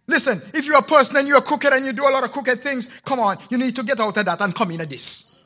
Listen, 0.06 0.40
if 0.54 0.64
you're 0.64 0.78
a 0.78 0.82
person 0.82 1.16
and 1.16 1.28
you're 1.28 1.42
crooked 1.42 1.72
and 1.72 1.84
you 1.84 1.92
do 1.92 2.08
a 2.08 2.10
lot 2.10 2.24
of 2.24 2.30
crooked 2.30 2.62
things, 2.62 2.88
come 3.04 3.20
on, 3.20 3.36
you 3.50 3.58
need 3.58 3.76
to 3.76 3.82
get 3.82 4.00
out 4.00 4.16
of 4.16 4.24
that 4.24 4.40
and 4.40 4.54
come 4.54 4.70
into 4.70 4.86
this. 4.86 5.44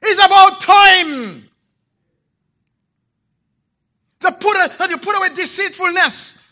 It's 0.00 0.24
about 0.24 0.60
time. 0.60 1.47
The 4.28 4.32
put 4.32 4.56
a, 4.58 4.78
that 4.78 4.90
you 4.90 4.98
put 4.98 5.16
away 5.16 5.30
deceitfulness. 5.34 6.46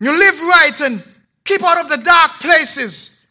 You 0.00 0.10
live 0.10 0.40
right 0.40 0.80
and 0.80 1.04
keep 1.44 1.62
out 1.62 1.84
of 1.84 1.90
the 1.90 1.98
dark 1.98 2.40
places. 2.40 3.28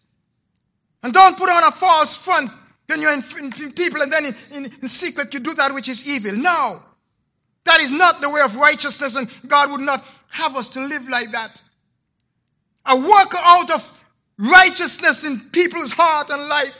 And 1.01 1.11
don't 1.11 1.35
put 1.37 1.49
on 1.49 1.63
a 1.63 1.71
false 1.71 2.15
front 2.15 2.51
when 2.85 3.01
you're 3.01 3.13
in, 3.13 3.23
in 3.39 3.71
people 3.71 4.03
and 4.03 4.13
then 4.13 4.25
in, 4.25 4.35
in, 4.51 4.65
in 4.65 4.87
secret 4.87 5.33
you 5.33 5.39
do 5.39 5.55
that 5.55 5.73
which 5.73 5.89
is 5.89 6.07
evil. 6.07 6.33
No. 6.33 6.83
That 7.65 7.79
is 7.81 7.91
not 7.91 8.21
the 8.21 8.29
way 8.29 8.41
of 8.41 8.57
righteousness, 8.57 9.15
and 9.15 9.27
God 9.47 9.71
would 9.71 9.81
not 9.81 10.03
have 10.29 10.55
us 10.55 10.69
to 10.69 10.81
live 10.81 11.09
like 11.09 11.31
that. 11.31 11.63
A 12.85 12.95
worker 12.95 13.39
out 13.41 13.71
of 13.71 13.91
righteousness 14.37 15.23
in 15.23 15.39
people's 15.51 15.91
heart 15.91 16.29
and 16.29 16.47
life 16.47 16.75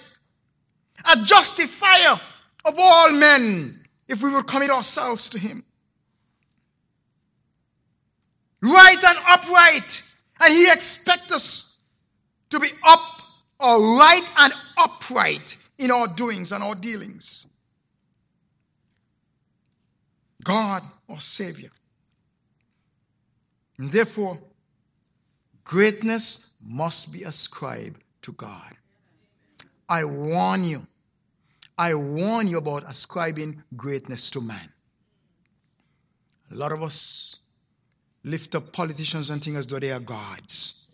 a 1.06 1.24
justifier 1.24 2.20
of 2.66 2.76
all 2.78 3.12
men 3.14 3.83
if 4.08 4.22
we 4.22 4.30
will 4.30 4.44
commit 4.44 4.70
ourselves 4.70 5.30
to 5.30 5.40
him. 5.40 5.64
Right 8.62 9.04
and 9.04 9.18
upright. 9.28 10.04
And 10.40 10.54
he 10.54 10.72
expects 10.72 11.32
us 11.32 11.80
to 12.50 12.60
be 12.60 12.70
up 12.84 13.00
or 13.60 13.98
right 13.98 14.30
and 14.38 14.54
upright 14.78 15.58
in 15.78 15.92
our 15.92 16.08
doings 16.08 16.52
and 16.52 16.64
our 16.64 16.76
dealings. 16.76 17.46
God, 20.44 20.84
our 21.10 21.20
Savior. 21.20 21.72
And 23.78 23.92
therefore, 23.92 24.40
greatness 25.64 26.52
must 26.62 27.12
be 27.12 27.24
ascribed 27.24 28.02
to 28.24 28.34
God. 28.34 28.76
I 29.90 30.06
warn 30.06 30.64
you 30.64 30.86
I 31.78 31.94
warn 31.96 32.48
you 32.48 32.58
about 32.58 32.84
ascribing 32.88 33.64
greatness 33.76 34.30
to 34.32 34.42
man. 34.42 34.70
A 36.52 36.56
lot 36.56 36.72
of 36.72 36.84
us 36.84 37.40
lift 38.24 38.56
up 38.56 38.72
politicians 38.72 39.30
and 39.30 39.44
think 39.44 39.58
as 39.58 39.66
though 39.66 39.80
they 39.80 39.92
are 39.92 40.00
gods. 40.00 40.88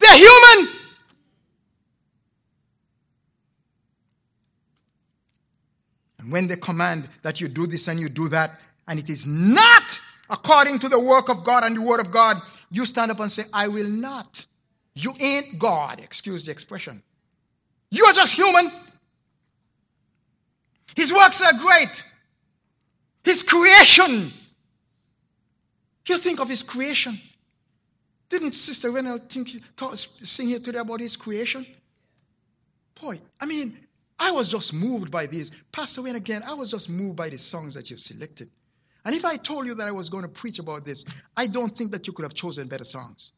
They're 0.00 0.16
human. 0.16 0.68
And 6.18 6.32
when 6.32 6.48
they 6.48 6.56
command 6.56 7.08
that 7.22 7.40
you 7.40 7.48
do 7.48 7.66
this 7.66 7.86
and 7.86 8.00
you 8.00 8.08
do 8.08 8.28
that, 8.30 8.58
and 8.88 8.98
it 8.98 9.08
is 9.08 9.26
not 9.26 10.00
according 10.28 10.80
to 10.80 10.88
the 10.88 10.98
work 10.98 11.28
of 11.28 11.44
God 11.44 11.62
and 11.62 11.76
the 11.76 11.82
word 11.82 12.00
of 12.00 12.10
God, 12.10 12.40
you 12.70 12.84
stand 12.84 13.10
up 13.12 13.20
and 13.20 13.30
say, 13.30 13.44
I 13.52 13.68
will 13.68 13.88
not. 13.88 14.44
You 14.94 15.14
ain't 15.20 15.58
God. 15.58 16.00
Excuse 16.00 16.46
the 16.46 16.52
expression. 16.52 17.02
You 17.90 18.06
are 18.06 18.12
just 18.12 18.34
human. 18.34 18.72
His 20.96 21.12
works 21.12 21.40
are 21.42 21.52
great. 21.52 22.04
His 23.22 23.42
creation. 23.42 24.32
You 26.08 26.18
think 26.18 26.40
of 26.40 26.48
his 26.48 26.62
creation. 26.62 27.20
Didn't 28.28 28.52
Sister 28.52 28.90
Renel 28.90 29.18
think, 29.30 29.50
sing 29.94 30.48
here 30.48 30.58
today 30.58 30.78
about 30.78 31.00
his 31.00 31.16
creation? 31.16 31.66
Boy, 33.00 33.20
I 33.40 33.46
mean, 33.46 33.78
I 34.18 34.30
was 34.30 34.48
just 34.48 34.72
moved 34.72 35.10
by 35.10 35.26
these. 35.26 35.50
Pastor 35.70 36.02
Wayne, 36.02 36.16
again, 36.16 36.42
I 36.44 36.54
was 36.54 36.70
just 36.70 36.88
moved 36.88 37.16
by 37.16 37.28
the 37.28 37.36
songs 37.38 37.74
that 37.74 37.90
you've 37.90 38.00
selected. 38.00 38.48
And 39.04 39.14
if 39.14 39.24
I 39.24 39.36
told 39.36 39.66
you 39.66 39.74
that 39.74 39.86
I 39.86 39.92
was 39.92 40.08
going 40.08 40.22
to 40.22 40.28
preach 40.28 40.58
about 40.58 40.84
this, 40.84 41.04
I 41.36 41.46
don't 41.46 41.76
think 41.76 41.92
that 41.92 42.06
you 42.06 42.12
could 42.12 42.24
have 42.24 42.34
chosen 42.34 42.66
better 42.66 42.84
songs. 42.84 43.32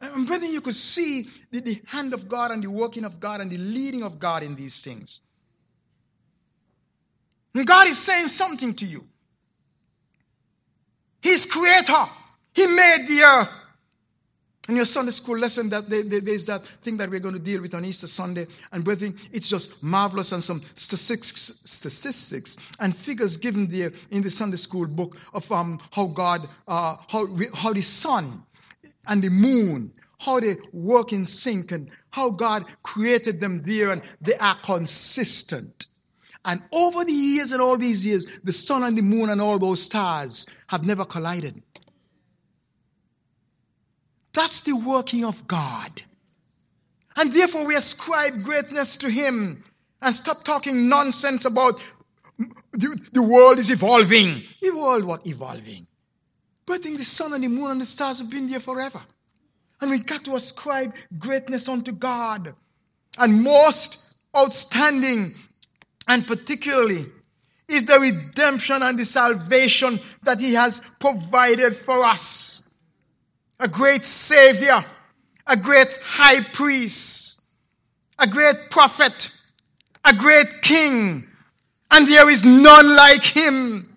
And 0.00 0.26
brethren, 0.26 0.52
you 0.52 0.60
could 0.60 0.76
see 0.76 1.28
the, 1.50 1.60
the 1.60 1.80
hand 1.86 2.12
of 2.12 2.28
God 2.28 2.50
and 2.50 2.62
the 2.62 2.70
working 2.70 3.04
of 3.04 3.18
God 3.18 3.40
and 3.40 3.50
the 3.50 3.56
leading 3.56 4.02
of 4.02 4.18
God 4.18 4.42
in 4.42 4.54
these 4.54 4.82
things. 4.82 5.20
And 7.54 7.66
God 7.66 7.86
is 7.88 7.98
saying 7.98 8.28
something 8.28 8.74
to 8.76 8.86
you. 8.86 9.04
He's 11.22 11.46
creator. 11.46 12.04
He 12.54 12.66
made 12.66 13.06
the 13.08 13.22
earth. 13.22 13.50
In 14.68 14.76
your 14.76 14.84
Sunday 14.84 15.10
school 15.10 15.36
lesson, 15.36 15.68
that 15.70 15.90
there's 15.90 16.46
that 16.46 16.64
thing 16.82 16.96
that 16.98 17.10
we're 17.10 17.18
going 17.18 17.34
to 17.34 17.40
deal 17.40 17.60
with 17.60 17.74
on 17.74 17.84
Easter 17.84 18.06
Sunday, 18.06 18.46
and 18.70 18.84
brethren, 18.84 19.18
it's 19.32 19.48
just 19.48 19.82
marvelous 19.82 20.30
and 20.30 20.42
some 20.42 20.62
statistics, 20.74 21.60
statistics 21.64 22.56
and 22.78 22.96
figures 22.96 23.36
given 23.36 23.66
there 23.66 23.92
in 24.12 24.22
the 24.22 24.30
Sunday 24.30 24.56
school 24.56 24.86
book 24.86 25.16
of 25.34 25.50
um, 25.50 25.80
how 25.90 26.06
God, 26.06 26.48
uh, 26.68 26.96
how 27.08 27.26
how 27.52 27.72
the 27.72 27.82
sun 27.82 28.44
and 29.08 29.22
the 29.22 29.30
moon, 29.30 29.92
how 30.20 30.38
they 30.38 30.56
work 30.72 31.12
in 31.12 31.24
sync, 31.24 31.72
and 31.72 31.90
how 32.10 32.30
God 32.30 32.64
created 32.84 33.40
them 33.40 33.62
there, 33.64 33.90
and 33.90 34.00
they 34.20 34.36
are 34.36 34.56
consistent. 34.62 35.81
And 36.44 36.62
over 36.72 37.04
the 37.04 37.12
years 37.12 37.52
and 37.52 37.62
all 37.62 37.78
these 37.78 38.04
years, 38.04 38.26
the 38.42 38.52
sun 38.52 38.82
and 38.82 38.98
the 38.98 39.02
moon 39.02 39.30
and 39.30 39.40
all 39.40 39.58
those 39.58 39.82
stars 39.82 40.46
have 40.66 40.84
never 40.84 41.04
collided. 41.04 41.62
That's 44.32 44.62
the 44.62 44.74
working 44.74 45.24
of 45.24 45.46
God. 45.46 46.02
And 47.16 47.32
therefore, 47.32 47.66
we 47.66 47.76
ascribe 47.76 48.42
greatness 48.42 48.96
to 48.98 49.10
Him 49.10 49.62
and 50.00 50.14
stop 50.14 50.42
talking 50.42 50.88
nonsense 50.88 51.44
about 51.44 51.80
the, 52.72 52.98
the 53.12 53.22
world 53.22 53.58
is 53.58 53.70
evolving. 53.70 54.42
The 54.60 54.70
world, 54.70 55.04
what 55.04 55.26
evolving? 55.26 55.86
But 56.66 56.74
I 56.74 56.78
think 56.78 56.98
the 56.98 57.04
sun 57.04 57.34
and 57.34 57.44
the 57.44 57.48
moon 57.48 57.70
and 57.70 57.80
the 57.80 57.86
stars 57.86 58.18
have 58.18 58.30
been 58.30 58.48
there 58.48 58.60
forever. 58.60 59.00
And 59.80 59.90
we 59.90 59.98
got 59.98 60.24
to 60.24 60.36
ascribe 60.36 60.94
greatness 61.18 61.68
unto 61.68 61.92
God. 61.92 62.54
And 63.18 63.42
most 63.42 64.16
outstanding 64.34 65.34
and 66.08 66.26
particularly 66.26 67.06
is 67.68 67.84
the 67.84 67.98
redemption 67.98 68.82
and 68.82 68.98
the 68.98 69.04
salvation 69.04 70.00
that 70.22 70.40
He 70.40 70.54
has 70.54 70.82
provided 70.98 71.76
for 71.76 72.04
us 72.04 72.62
a 73.60 73.68
great 73.68 74.04
Savior, 74.04 74.84
a 75.46 75.56
great 75.56 75.96
high 76.02 76.40
priest, 76.52 77.42
a 78.18 78.26
great 78.26 78.56
prophet, 78.70 79.30
a 80.04 80.14
great 80.14 80.48
king, 80.62 81.26
and 81.92 82.08
there 82.08 82.28
is 82.30 82.44
none 82.44 82.96
like 82.96 83.22
him. 83.22 83.96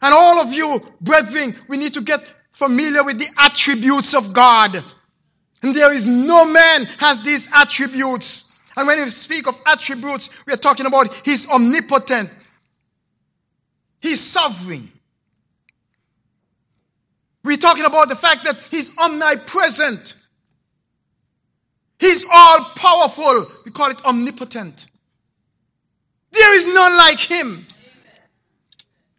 And 0.00 0.14
all 0.14 0.40
of 0.40 0.52
you, 0.52 0.80
brethren, 1.00 1.56
we 1.68 1.76
need 1.76 1.94
to 1.94 2.00
get 2.00 2.26
familiar 2.52 3.04
with 3.04 3.18
the 3.18 3.28
attributes 3.38 4.14
of 4.14 4.32
God. 4.32 4.82
And 5.62 5.74
there 5.74 5.92
is 5.92 6.06
no 6.06 6.44
man 6.44 6.86
has 6.98 7.22
these 7.22 7.48
attributes. 7.54 8.47
And 8.78 8.86
when 8.86 9.02
we 9.02 9.10
speak 9.10 9.48
of 9.48 9.60
attributes, 9.66 10.30
we 10.46 10.52
are 10.52 10.56
talking 10.56 10.86
about 10.86 11.12
He's 11.24 11.50
omnipotent. 11.50 12.30
He's 14.00 14.20
sovereign. 14.20 14.92
We're 17.42 17.56
talking 17.56 17.84
about 17.84 18.08
the 18.08 18.14
fact 18.14 18.44
that 18.44 18.56
He's 18.70 18.96
omnipresent. 18.96 20.14
He's 21.98 22.24
all 22.32 22.70
powerful. 22.76 23.50
We 23.64 23.72
call 23.72 23.90
it 23.90 24.04
omnipotent. 24.04 24.86
There 26.30 26.54
is 26.54 26.66
none 26.66 26.96
like 26.96 27.18
Him. 27.18 27.66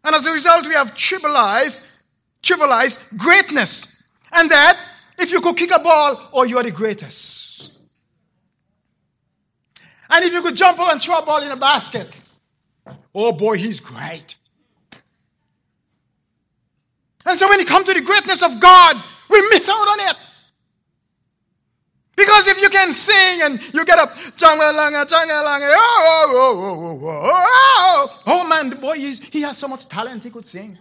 And 0.04 0.14
as 0.16 0.24
a 0.24 0.32
result, 0.32 0.66
we 0.66 0.72
have 0.72 0.94
trivialized, 0.94 1.84
trivialized 2.42 3.18
greatness. 3.18 4.04
And 4.32 4.50
that 4.50 4.80
if 5.18 5.30
you 5.30 5.42
could 5.42 5.58
kick 5.58 5.70
a 5.70 5.80
ball, 5.80 6.30
oh, 6.32 6.44
you 6.44 6.56
are 6.56 6.62
the 6.62 6.70
greatest. 6.70 7.79
And 10.10 10.24
if 10.24 10.32
you 10.32 10.42
could 10.42 10.56
jump 10.56 10.78
up 10.80 10.92
and 10.92 11.00
throw 11.00 11.18
a 11.18 11.24
ball 11.24 11.42
in 11.42 11.50
a 11.50 11.56
basket, 11.56 12.20
oh 13.14 13.32
boy, 13.32 13.56
he's 13.56 13.80
great. 13.80 14.36
And 17.26 17.38
so 17.38 17.48
when 17.48 17.60
you 17.60 17.66
come 17.66 17.84
to 17.84 17.94
the 17.94 18.00
greatness 18.00 18.42
of 18.42 18.60
God, 18.60 18.96
we 19.28 19.40
miss 19.50 19.68
out 19.68 19.86
on 19.86 20.00
it. 20.00 20.16
Because 22.16 22.48
if 22.48 22.60
you 22.60 22.68
can 22.68 22.92
sing 22.92 23.40
and 23.44 23.74
you 23.74 23.84
get 23.84 23.98
up, 23.98 24.10
oh, 24.12 24.42
oh, 24.42 26.34
oh, 26.34 26.68
oh, 26.82 26.98
oh, 27.02 27.46
oh, 27.46 28.22
oh, 28.26 28.48
man, 28.48 28.70
the 28.70 28.76
boy, 28.76 28.96
he 28.96 29.42
has 29.42 29.56
so 29.56 29.68
much 29.68 29.88
talent, 29.88 30.24
he 30.24 30.30
could 30.30 30.44
sing. 30.44 30.76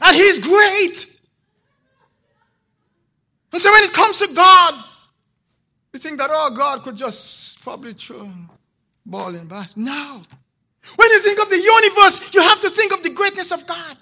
And 0.00 0.16
he's 0.16 0.40
great. 0.40 1.20
And 3.52 3.60
so 3.60 3.70
when 3.70 3.84
it 3.84 3.92
comes 3.92 4.18
to 4.20 4.34
God, 4.34 4.84
we 5.92 6.00
think 6.00 6.18
that, 6.18 6.30
oh, 6.32 6.50
God 6.56 6.82
could 6.82 6.96
just 6.96 7.60
probably 7.60 7.92
throw 7.92 8.28
ball 9.06 9.34
in 9.34 9.46
basket. 9.48 9.80
No. 9.80 10.22
When 10.96 11.10
you 11.10 11.22
think 11.22 11.40
of 11.40 11.48
the 11.48 11.58
universe, 11.58 12.34
you 12.34 12.42
have 12.42 12.60
to 12.60 12.70
think 12.70 12.92
of 12.92 13.02
the 13.02 13.10
greatness 13.10 13.52
of 13.52 13.66
God. 13.66 13.96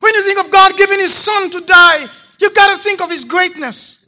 When 0.00 0.14
you 0.14 0.22
think 0.24 0.38
of 0.38 0.50
God 0.50 0.76
giving 0.76 0.98
His 0.98 1.14
Son 1.14 1.50
to 1.50 1.60
die, 1.60 2.06
you 2.40 2.50
got 2.54 2.76
to 2.76 2.82
think 2.82 3.00
of 3.00 3.10
His 3.10 3.24
greatness. 3.24 4.06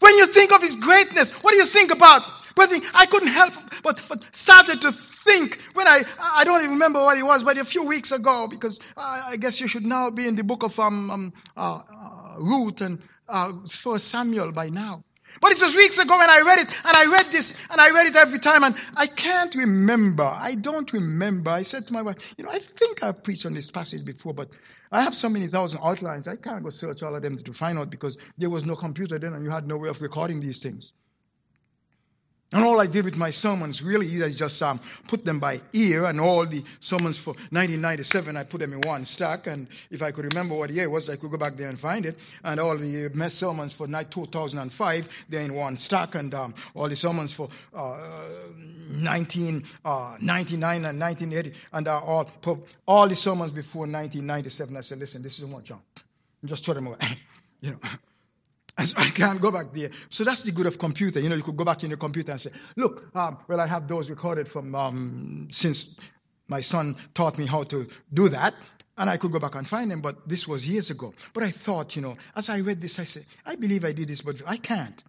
When 0.00 0.16
you 0.16 0.26
think 0.26 0.52
of 0.52 0.62
His 0.62 0.76
greatness, 0.76 1.32
what 1.42 1.52
do 1.52 1.56
you 1.56 1.66
think 1.66 1.92
about? 1.92 2.22
But 2.54 2.72
I 2.94 3.06
couldn't 3.06 3.28
help 3.28 3.54
but, 3.82 4.00
but 4.08 4.24
started 4.32 4.80
to 4.82 4.92
think 4.92 5.60
when 5.74 5.86
I 5.86 6.02
I 6.20 6.44
don't 6.44 6.60
even 6.60 6.72
remember 6.72 7.02
what 7.02 7.18
it 7.18 7.22
was, 7.22 7.42
but 7.42 7.58
a 7.58 7.64
few 7.64 7.84
weeks 7.84 8.12
ago, 8.12 8.48
because 8.48 8.80
I, 8.96 9.30
I 9.30 9.36
guess 9.36 9.60
you 9.60 9.68
should 9.68 9.86
now 9.86 10.10
be 10.10 10.26
in 10.26 10.36
the 10.36 10.44
book 10.44 10.62
of 10.62 10.78
um, 10.78 11.10
um 11.10 11.32
uh, 11.56 11.80
uh, 11.88 12.36
Ruth 12.38 12.80
and 12.80 13.00
uh, 13.28 13.52
First 13.68 14.08
Samuel 14.08 14.52
by 14.52 14.68
now. 14.68 15.04
But 15.40 15.52
it 15.52 15.60
was 15.60 15.76
weeks 15.76 15.98
ago 15.98 16.18
when 16.18 16.30
I 16.30 16.40
read 16.40 16.60
it, 16.60 16.68
and 16.84 16.96
I 16.96 17.04
read 17.12 17.26
this, 17.26 17.56
and 17.70 17.80
I 17.80 17.90
read 17.90 18.06
it 18.06 18.16
every 18.16 18.38
time, 18.38 18.64
and 18.64 18.74
I 18.96 19.06
can't 19.06 19.54
remember. 19.54 20.24
I 20.24 20.54
don't 20.54 20.92
remember. 20.92 21.50
I 21.50 21.62
said 21.62 21.86
to 21.86 21.92
my 21.92 22.02
wife, 22.02 22.16
you 22.36 22.44
know, 22.44 22.50
I 22.50 22.58
think 22.58 23.02
I've 23.02 23.22
preached 23.22 23.46
on 23.46 23.54
this 23.54 23.70
passage 23.70 24.04
before, 24.04 24.34
but 24.34 24.50
I 24.90 25.02
have 25.02 25.14
so 25.14 25.28
many 25.28 25.46
thousand 25.46 25.80
outlines, 25.84 26.28
I 26.28 26.36
can't 26.36 26.62
go 26.62 26.70
search 26.70 27.02
all 27.02 27.14
of 27.14 27.22
them 27.22 27.36
to 27.36 27.52
find 27.52 27.78
out 27.78 27.90
because 27.90 28.16
there 28.38 28.50
was 28.50 28.64
no 28.64 28.74
computer 28.74 29.18
then 29.18 29.34
and 29.34 29.44
you 29.44 29.50
had 29.50 29.66
no 29.66 29.76
way 29.76 29.88
of 29.88 30.00
recording 30.00 30.40
these 30.40 30.60
things. 30.60 30.92
And 32.52 32.64
all 32.64 32.80
I 32.80 32.86
did 32.86 33.04
with 33.04 33.16
my 33.16 33.28
sermons 33.28 33.82
really 33.82 34.06
is 34.06 34.34
just 34.34 34.62
um, 34.62 34.80
put 35.06 35.22
them 35.22 35.38
by 35.38 35.60
ear, 35.74 36.06
and 36.06 36.18
all 36.18 36.46
the 36.46 36.64
sermons 36.80 37.18
for 37.18 37.34
1997, 37.50 38.38
I 38.38 38.42
put 38.42 38.60
them 38.60 38.72
in 38.72 38.80
one 38.88 39.04
stack. 39.04 39.46
And 39.46 39.68
if 39.90 40.00
I 40.00 40.10
could 40.10 40.24
remember 40.24 40.54
what 40.54 40.70
year 40.70 40.84
it 40.84 40.90
was, 40.90 41.10
I 41.10 41.16
could 41.16 41.30
go 41.30 41.36
back 41.36 41.58
there 41.58 41.68
and 41.68 41.78
find 41.78 42.06
it. 42.06 42.16
And 42.44 42.58
all 42.58 42.78
the 42.78 43.10
mess 43.10 43.34
sermons 43.34 43.74
for 43.74 43.86
2005, 43.86 45.08
they're 45.28 45.42
in 45.42 45.54
one 45.54 45.76
stack. 45.76 46.14
And 46.14 46.32
um, 46.32 46.54
all 46.74 46.88
the 46.88 46.96
sermons 46.96 47.34
for 47.34 47.50
uh, 47.74 47.98
1999 49.02 49.64
uh, 49.84 50.88
and 50.88 50.98
1980, 50.98 51.52
and 51.74 51.86
uh, 51.86 52.00
all, 52.00 52.30
all 52.86 53.08
the 53.08 53.16
sermons 53.16 53.50
before 53.50 53.80
1997, 53.80 54.74
I 54.74 54.80
said, 54.80 54.98
listen, 54.98 55.20
this 55.22 55.38
is 55.38 55.44
one 55.44 55.64
junk. 55.64 55.82
Just 56.46 56.64
throw 56.64 56.72
them 56.72 56.86
away. 56.86 56.96
you 57.60 57.72
know. 57.72 57.78
I 58.96 59.10
can't 59.10 59.40
go 59.40 59.50
back 59.50 59.72
there. 59.72 59.90
So 60.08 60.22
that's 60.22 60.42
the 60.42 60.52
good 60.52 60.66
of 60.66 60.78
computer. 60.78 61.18
You 61.18 61.28
know, 61.28 61.34
you 61.34 61.42
could 61.42 61.56
go 61.56 61.64
back 61.64 61.82
in 61.82 61.90
your 61.90 61.98
computer 61.98 62.30
and 62.30 62.40
say, 62.40 62.50
look, 62.76 63.10
um, 63.16 63.38
well, 63.48 63.60
I 63.60 63.66
have 63.66 63.88
those 63.88 64.08
recorded 64.08 64.48
from 64.48 64.74
um, 64.74 65.48
since 65.50 65.98
my 66.46 66.60
son 66.60 66.96
taught 67.14 67.38
me 67.38 67.46
how 67.46 67.64
to 67.64 67.88
do 68.14 68.28
that. 68.28 68.54
And 68.96 69.10
I 69.10 69.16
could 69.16 69.32
go 69.32 69.38
back 69.38 69.56
and 69.56 69.66
find 69.66 69.90
them, 69.90 70.00
but 70.00 70.28
this 70.28 70.46
was 70.46 70.66
years 70.66 70.90
ago. 70.90 71.12
But 71.32 71.44
I 71.44 71.50
thought, 71.50 71.96
you 71.96 72.02
know, 72.02 72.16
as 72.36 72.48
I 72.48 72.60
read 72.60 72.80
this, 72.80 72.98
I 72.98 73.04
said, 73.04 73.26
I 73.46 73.56
believe 73.56 73.84
I 73.84 73.92
did 73.92 74.08
this, 74.08 74.22
but 74.22 74.42
I 74.46 74.56
can't. 74.56 75.02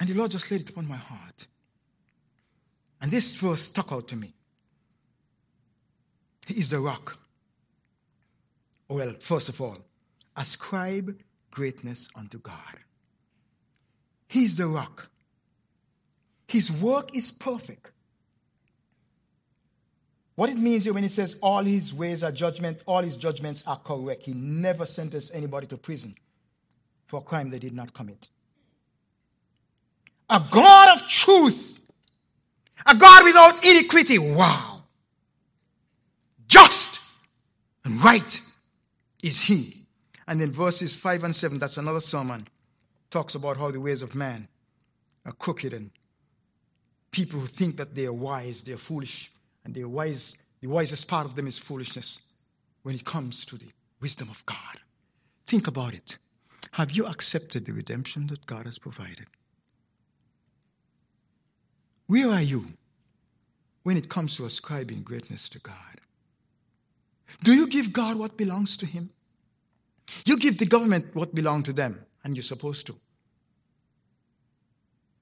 And 0.00 0.08
the 0.08 0.14
Lord 0.14 0.30
just 0.30 0.50
laid 0.50 0.62
it 0.62 0.70
upon 0.70 0.86
my 0.86 0.96
heart. 0.96 1.46
And 3.00 3.10
this 3.10 3.34
verse 3.36 3.62
stuck 3.62 3.92
out 3.92 4.08
to 4.08 4.16
me. 4.16 4.34
He 6.46 6.54
is 6.54 6.70
the 6.70 6.80
rock. 6.80 7.18
Well, 8.88 9.14
first 9.20 9.48
of 9.50 9.60
all, 9.60 9.78
ascribe 10.36 11.14
greatness 11.50 12.08
unto 12.14 12.38
God. 12.38 12.78
He's 14.28 14.56
the 14.56 14.66
rock. 14.66 15.08
His 16.46 16.70
work 16.70 17.16
is 17.16 17.30
perfect. 17.30 17.90
What 20.34 20.50
it 20.50 20.56
means 20.56 20.84
here 20.84 20.92
when 20.92 21.02
he 21.02 21.08
says 21.08 21.36
all 21.42 21.64
his 21.64 21.92
ways 21.92 22.22
are 22.22 22.30
judgment, 22.30 22.80
all 22.86 23.02
his 23.02 23.16
judgments 23.16 23.64
are 23.66 23.78
correct. 23.78 24.22
He 24.22 24.32
never 24.34 24.86
sentenced 24.86 25.34
anybody 25.34 25.66
to 25.66 25.76
prison 25.76 26.14
for 27.06 27.18
a 27.18 27.22
crime 27.22 27.50
they 27.50 27.58
did 27.58 27.74
not 27.74 27.92
commit. 27.92 28.28
A 30.30 30.42
God 30.50 30.96
of 30.96 31.08
truth, 31.08 31.80
a 32.86 32.94
God 32.94 33.24
without 33.24 33.64
iniquity. 33.64 34.18
Wow. 34.18 34.82
Just 36.46 37.00
and 37.84 38.02
right 38.04 38.42
is 39.24 39.42
he 39.42 39.77
And 40.28 40.38
then 40.38 40.52
verses 40.52 40.94
5 40.94 41.24
and 41.24 41.34
7, 41.34 41.58
that's 41.58 41.78
another 41.78 42.00
sermon, 42.00 42.46
talks 43.08 43.34
about 43.34 43.56
how 43.56 43.70
the 43.70 43.80
ways 43.80 44.02
of 44.02 44.14
man 44.14 44.46
are 45.24 45.32
crooked 45.32 45.72
and 45.72 45.90
people 47.10 47.40
who 47.40 47.46
think 47.46 47.78
that 47.78 47.94
they 47.94 48.04
are 48.04 48.12
wise, 48.12 48.62
they 48.62 48.72
are 48.72 48.76
foolish, 48.76 49.32
and 49.64 49.74
they 49.74 49.80
are 49.80 49.88
wise, 49.88 50.36
the 50.60 50.68
wisest 50.68 51.08
part 51.08 51.24
of 51.24 51.34
them 51.34 51.46
is 51.46 51.58
foolishness 51.58 52.20
when 52.82 52.94
it 52.94 53.06
comes 53.06 53.46
to 53.46 53.56
the 53.56 53.72
wisdom 54.00 54.28
of 54.28 54.44
God. 54.44 54.82
Think 55.46 55.66
about 55.66 55.94
it. 55.94 56.18
Have 56.72 56.90
you 56.90 57.06
accepted 57.06 57.64
the 57.64 57.72
redemption 57.72 58.26
that 58.26 58.44
God 58.44 58.66
has 58.66 58.78
provided? 58.78 59.26
Where 62.06 62.28
are 62.28 62.42
you 62.42 62.66
when 63.84 63.96
it 63.96 64.10
comes 64.10 64.36
to 64.36 64.44
ascribing 64.44 65.02
greatness 65.04 65.48
to 65.48 65.58
God? 65.60 65.74
Do 67.44 67.54
you 67.54 67.66
give 67.66 67.94
God 67.94 68.18
what 68.18 68.36
belongs 68.36 68.76
to 68.76 68.86
Him? 68.86 69.08
You 70.24 70.36
give 70.38 70.58
the 70.58 70.66
government 70.66 71.14
what 71.14 71.34
belongs 71.34 71.64
to 71.64 71.72
them, 71.72 72.04
and 72.24 72.34
you're 72.34 72.42
supposed 72.42 72.86
to. 72.86 72.96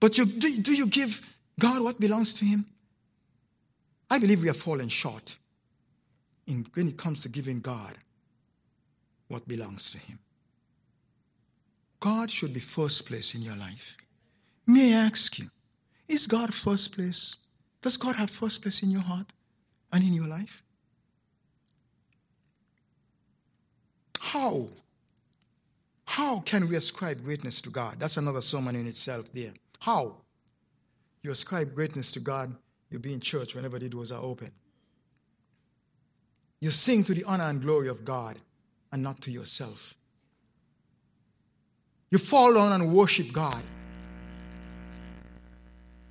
But 0.01 0.18
you, 0.18 0.26
do, 0.26 0.59
do 0.59 0.74
you 0.74 0.87
give 0.87 1.20
God 1.59 1.82
what 1.82 1.99
belongs 1.99 2.34
to 2.34 2.45
Him? 2.45 2.66
I 4.11 4.18
believe 4.18 4.43
we 4.43 4.49
are 4.49 4.55
falling 4.55 4.89
short 4.89 5.37
in, 6.47 6.66
when 6.74 6.89
it 6.89 6.97
comes 6.97 7.22
to 7.22 7.28
giving 7.28 7.61
God 7.61 7.97
what 9.28 9.47
belongs 9.49 9.91
to 9.93 9.99
Him. 9.99 10.18
God 12.01 12.30
should 12.30 12.55
be 12.55 12.61
first 12.61 13.07
place 13.07 13.34
in 13.34 13.43
your 13.43 13.57
life. 13.57 13.97
May 14.66 14.95
I 14.95 15.07
ask 15.07 15.39
you, 15.39 15.49
is 16.09 16.26
God 16.26 16.53
first 16.55 16.93
place? 16.93 17.37
Does 17.80 17.97
God 17.97 18.16
have 18.16 18.30
first 18.30 18.62
place 18.62 18.82
in 18.82 18.91
your 18.91 19.01
heart 19.01 19.32
and 19.93 20.05
in 20.05 20.12
your 20.12 20.26
life? 20.26 20.62
How? 24.27 24.66
How 26.05 26.41
can 26.41 26.68
we 26.68 26.74
ascribe 26.74 27.22
greatness 27.22 27.61
to 27.61 27.70
God? 27.70 28.01
That's 28.01 28.16
another 28.16 28.43
sermon 28.43 28.74
in 28.74 28.89
itself 28.89 29.27
there. 29.33 29.53
How? 29.79 30.16
You 31.22 31.31
ascribe 31.31 31.77
greatness 31.77 32.11
to 32.12 32.20
God, 32.20 32.53
you 32.91 32.99
be 32.99 33.12
in 33.12 33.20
church 33.20 33.55
whenever 33.55 33.79
the 33.79 33.89
doors 33.89 34.11
are 34.11 34.20
open. 34.20 34.51
You 36.61 36.72
sing 36.72 37.05
to 37.05 37.14
the 37.14 37.22
honor 37.22 37.45
and 37.45 37.62
glory 37.62 37.89
of 37.89 38.05
God 38.05 38.37
and 38.91 39.01
not 39.01 39.20
to 39.22 39.31
yourself. 39.31 39.95
You 42.11 42.18
fall 42.18 42.55
down 42.55 42.72
and 42.72 42.93
worship 42.93 43.33
God. 43.33 43.62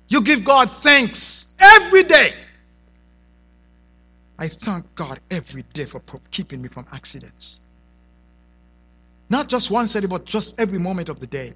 You 0.08 0.22
give 0.22 0.42
God 0.42 0.70
thanks 0.82 1.54
every 1.60 2.04
day. 2.04 2.30
I 4.38 4.48
thank 4.48 4.94
God 4.94 5.20
every 5.30 5.64
day 5.74 5.84
for 5.84 6.00
keeping 6.30 6.62
me 6.62 6.68
from 6.70 6.86
accidents. 6.92 7.58
Not 9.28 9.48
just 9.48 9.70
once 9.70 9.94
a 9.94 10.00
day, 10.00 10.06
but 10.06 10.24
just 10.24 10.54
every 10.58 10.78
moment 10.78 11.08
of 11.08 11.20
the 11.20 11.26
day. 11.26 11.54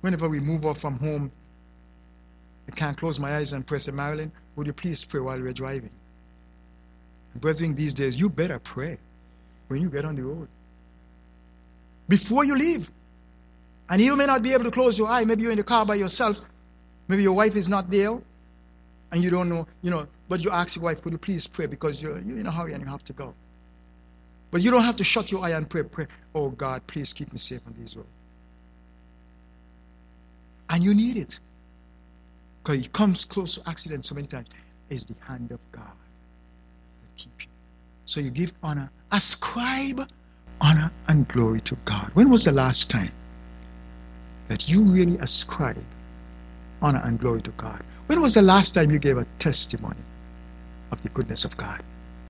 Whenever 0.00 0.28
we 0.28 0.40
move 0.40 0.64
off 0.64 0.80
from 0.80 0.98
home, 0.98 1.30
I 2.68 2.72
can't 2.72 2.96
close 2.96 3.18
my 3.18 3.36
eyes 3.36 3.52
and 3.52 3.66
pray, 3.66 3.78
say, 3.78 3.92
Marilyn, 3.92 4.30
would 4.56 4.66
you 4.66 4.72
please 4.72 5.04
pray 5.04 5.20
while 5.20 5.40
we're 5.40 5.52
driving? 5.52 5.90
Brethren, 7.36 7.74
these 7.74 7.94
days, 7.94 8.20
you 8.20 8.28
better 8.28 8.58
pray 8.58 8.98
when 9.68 9.80
you 9.80 9.88
get 9.88 10.04
on 10.04 10.16
the 10.16 10.22
road. 10.22 10.48
Before 12.08 12.44
you 12.44 12.56
leave. 12.56 12.90
And 13.88 14.00
you 14.00 14.16
may 14.16 14.26
not 14.26 14.42
be 14.42 14.52
able 14.52 14.64
to 14.64 14.70
close 14.70 14.98
your 14.98 15.08
eye. 15.08 15.24
Maybe 15.24 15.42
you're 15.42 15.52
in 15.52 15.58
the 15.58 15.64
car 15.64 15.84
by 15.84 15.96
yourself. 15.96 16.40
Maybe 17.08 17.22
your 17.22 17.32
wife 17.32 17.56
is 17.56 17.68
not 17.68 17.90
there. 17.90 18.18
And 19.10 19.22
you 19.22 19.30
don't 19.30 19.48
know, 19.48 19.66
you 19.82 19.90
know, 19.90 20.06
but 20.28 20.42
you 20.42 20.50
ask 20.50 20.76
your 20.76 20.84
wife, 20.84 21.02
could 21.02 21.12
you 21.12 21.18
please 21.18 21.46
pray 21.46 21.66
because 21.66 22.00
you're, 22.00 22.18
you're 22.20 22.38
in 22.38 22.46
a 22.46 22.50
hurry 22.50 22.72
and 22.72 22.82
you 22.82 22.88
have 22.88 23.04
to 23.04 23.12
go. 23.12 23.34
But 24.52 24.60
you 24.60 24.70
don't 24.70 24.82
have 24.82 24.96
to 24.96 25.04
shut 25.04 25.32
your 25.32 25.42
eye 25.42 25.52
and 25.52 25.68
pray, 25.68 25.82
pray, 25.82 26.06
oh 26.34 26.50
God, 26.50 26.86
please 26.86 27.12
keep 27.12 27.32
me 27.32 27.38
safe 27.38 27.62
on 27.66 27.74
these 27.78 27.96
roads. 27.96 28.08
And 30.68 30.84
you 30.84 30.94
need 30.94 31.16
it. 31.16 31.38
Because 32.62 32.86
it 32.86 32.92
comes 32.92 33.24
close 33.24 33.54
to 33.56 33.68
accident 33.68 34.04
so 34.04 34.14
many 34.14 34.26
times. 34.26 34.48
It's 34.90 35.04
the 35.04 35.14
hand 35.26 35.50
of 35.50 35.60
God 35.72 35.82
that 35.82 37.16
keep 37.16 37.32
you. 37.40 37.46
So 38.04 38.20
you 38.20 38.30
give 38.30 38.52
honor. 38.62 38.90
Ascribe 39.10 40.06
honor 40.60 40.92
and 41.08 41.26
glory 41.28 41.60
to 41.62 41.76
God. 41.86 42.10
When 42.12 42.30
was 42.30 42.44
the 42.44 42.52
last 42.52 42.90
time 42.90 43.10
that 44.48 44.68
you 44.68 44.82
really 44.82 45.16
ascribe 45.18 45.82
honor 46.82 47.00
and 47.04 47.18
glory 47.18 47.40
to 47.42 47.50
God? 47.52 47.82
When 48.06 48.20
was 48.20 48.34
the 48.34 48.42
last 48.42 48.74
time 48.74 48.90
you 48.90 48.98
gave 48.98 49.16
a 49.16 49.24
testimony 49.38 50.04
of 50.90 51.02
the 51.02 51.08
goodness 51.08 51.46
of 51.46 51.56
God? 51.56 51.82